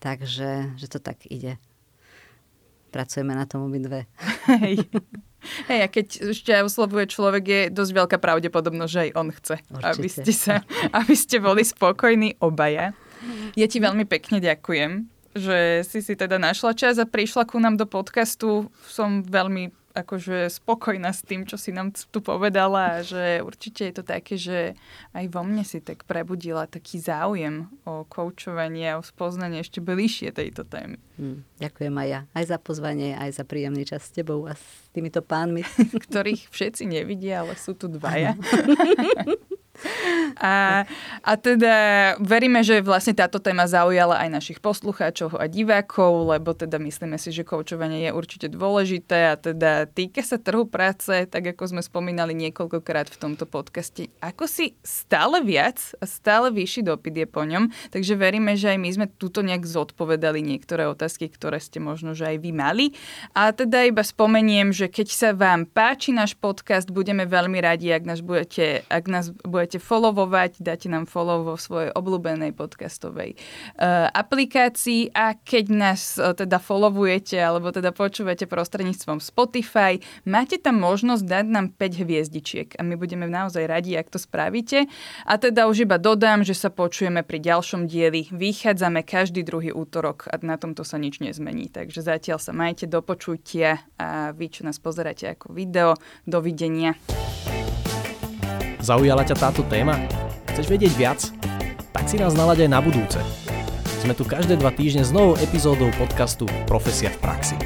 [0.00, 1.60] takže že to tak ide.
[2.88, 4.08] Pracujeme na tom obidve.
[4.48, 4.88] Hej.
[5.66, 10.08] Hej, a keď ešte oslovuje človek, je dosť veľká pravdepodobnosť, že aj on chce, aby
[10.08, 10.54] ste, sa,
[11.02, 12.94] aby ste boli spokojní obaja.
[13.54, 17.78] Ja ti veľmi pekne ďakujem, že si si teda našla čas a prišla ku nám
[17.78, 18.68] do podcastu.
[18.86, 23.94] Som veľmi akože spokojná s tým, čo si nám tu povedala a že určite je
[23.94, 24.58] to také, že
[25.12, 30.32] aj vo mne si tak prebudila taký záujem o koučovanie a o spoznanie ešte bližšie
[30.32, 30.96] tejto témy.
[31.20, 32.20] Hmm, ďakujem aj ja.
[32.32, 34.64] Aj za pozvanie, aj za príjemný čas s tebou a s
[34.96, 35.62] týmito pánmi.
[36.08, 38.34] Ktorých všetci nevidia, ale sú tu dvaja.
[40.42, 40.84] A,
[41.22, 41.74] a teda
[42.18, 47.30] veríme, že vlastne táto téma zaujala aj našich poslucháčov a divákov, lebo teda myslíme si,
[47.30, 52.32] že koučovanie je určite dôležité a teda týka sa trhu práce, tak ako sme spomínali
[52.32, 57.68] niekoľkokrát v tomto podcaste, ako si stále viac a stále vyšší dopyt je po ňom,
[57.92, 62.26] takže veríme, že aj my sme tuto nejak zodpovedali niektoré otázky, ktoré ste možno, že
[62.26, 62.86] aj vy mali.
[63.36, 68.04] A teda iba spomeniem, že keď sa vám páči náš podcast, budeme veľmi radi, ak
[68.08, 73.40] nás budete, ak nás budete budete followovať, dáte nám follow vo svojej obľúbenej podcastovej
[73.80, 79.96] uh, aplikácii a keď nás uh, teda followujete alebo teda počúvate prostredníctvom Spotify,
[80.28, 84.84] máte tam možnosť dať nám 5 hviezdičiek a my budeme naozaj radi, ak to spravíte.
[85.24, 88.28] A teda už iba dodám, že sa počujeme pri ďalšom dieli.
[88.28, 91.72] Vychádzame každý druhý útorok a na tomto sa nič nezmení.
[91.72, 95.96] Takže zatiaľ sa majte do počutia a vy, čo nás pozeráte ako video,
[96.28, 96.92] dovidenia.
[98.82, 99.94] Zaujala ťa táto téma?
[100.52, 101.20] Chceš vedieť viac?
[101.94, 103.20] Tak si nás nalaď aj na budúce.
[104.02, 107.56] Sme tu každé dva týždne s novou epizódou podcastu Profesia v praxi.